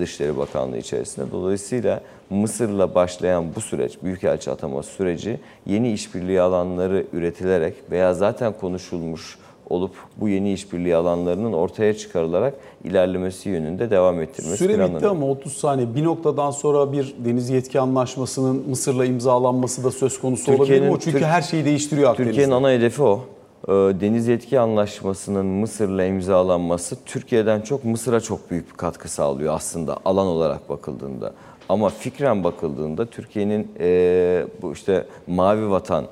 Dışişleri 0.00 0.36
Bakanlığı 0.36 0.78
içerisinde. 0.78 1.32
Dolayısıyla 1.32 2.00
Mısır'la 2.30 2.94
başlayan 2.94 3.54
bu 3.54 3.60
süreç, 3.60 4.02
Büyükelçi 4.02 4.50
ataması 4.50 4.90
süreci 4.90 5.40
yeni 5.66 5.92
işbirliği 5.92 6.40
alanları 6.40 7.06
üretilerek 7.12 7.74
veya 7.90 8.14
zaten 8.14 8.52
konuşulmuş 8.52 9.38
olup 9.72 9.90
bu 10.16 10.28
yeni 10.28 10.52
işbirliği 10.52 10.96
alanlarının 10.96 11.52
ortaya 11.52 11.94
çıkarılarak 11.96 12.54
ilerlemesi 12.84 13.48
yönünde 13.48 13.90
devam 13.90 14.22
ettirmesi 14.22 14.56
Süre 14.56 14.74
planlanıyor. 14.76 14.96
bitti 15.00 15.08
ama 15.08 15.26
30 15.30 15.52
saniye. 15.52 15.94
Bir 15.94 16.04
noktadan 16.04 16.50
sonra 16.50 16.92
bir 16.92 17.14
deniz 17.24 17.50
yetki 17.50 17.80
anlaşmasının 17.80 18.64
Mısır'la 18.68 19.04
imzalanması 19.04 19.84
da 19.84 19.90
söz 19.90 20.20
konusu 20.20 20.54
olabilir 20.54 20.80
mi? 20.80 20.90
O 20.90 20.98
çünkü 20.98 21.18
Türk- 21.18 21.26
her 21.26 21.42
şeyi 21.42 21.64
değiştiriyor 21.64 22.10
Akdeniz'de. 22.10 22.30
Türkiye'nin 22.30 22.52
ana 22.52 22.70
hedefi 22.70 23.02
o. 23.02 23.20
Ee, 23.68 23.72
Deniz 23.72 24.28
Yetki 24.28 24.60
Anlaşması'nın 24.60 25.46
Mısır'la 25.46 26.04
imzalanması 26.04 26.96
Türkiye'den 27.06 27.60
çok 27.60 27.84
Mısır'a 27.84 28.20
çok 28.20 28.50
büyük 28.50 28.70
bir 28.72 28.76
katkı 28.76 29.08
sağlıyor 29.08 29.54
aslında 29.54 29.98
alan 30.04 30.26
olarak 30.26 30.68
bakıldığında. 30.68 31.32
Ama 31.68 31.88
fikren 31.88 32.44
bakıldığında 32.44 33.06
Türkiye'nin 33.06 33.68
e, 33.80 34.46
bu 34.62 34.72
işte 34.72 35.06
mavi 35.26 35.70
vatan 35.70 36.04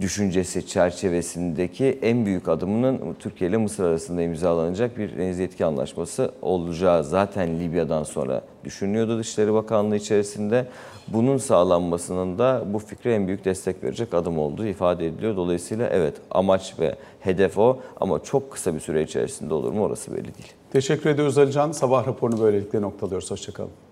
düşüncesi 0.00 0.66
çerçevesindeki 0.66 1.98
en 2.02 2.26
büyük 2.26 2.48
adımının 2.48 3.16
Türkiye 3.18 3.50
ile 3.50 3.56
Mısır 3.56 3.84
arasında 3.84 4.22
imzalanacak 4.22 4.98
bir 4.98 5.18
deniz 5.18 5.38
yetki 5.38 5.64
anlaşması 5.64 6.32
olacağı 6.42 7.04
zaten 7.04 7.60
Libya'dan 7.60 8.02
sonra 8.02 8.42
düşünülüyordu 8.64 9.18
Dışişleri 9.18 9.54
Bakanlığı 9.54 9.96
içerisinde. 9.96 10.66
Bunun 11.08 11.36
sağlanmasının 11.36 12.38
da 12.38 12.64
bu 12.66 12.78
fikre 12.78 13.14
en 13.14 13.26
büyük 13.26 13.44
destek 13.44 13.84
verecek 13.84 14.14
adım 14.14 14.38
olduğu 14.38 14.66
ifade 14.66 15.06
ediliyor. 15.06 15.36
Dolayısıyla 15.36 15.88
evet 15.88 16.14
amaç 16.30 16.74
ve 16.78 16.96
hedef 17.20 17.58
o 17.58 17.78
ama 18.00 18.22
çok 18.22 18.52
kısa 18.52 18.74
bir 18.74 18.80
süre 18.80 19.02
içerisinde 19.02 19.54
olur 19.54 19.72
mu 19.72 19.84
orası 19.84 20.12
belli 20.12 20.24
değil. 20.24 20.52
Teşekkür 20.72 21.10
ediyoruz 21.10 21.38
Ali. 21.38 21.74
Sabah 21.74 22.06
raporunu 22.06 22.40
böylelikle 22.40 22.82
noktalıyoruz. 22.82 23.30
Hoşçakalın. 23.30 23.85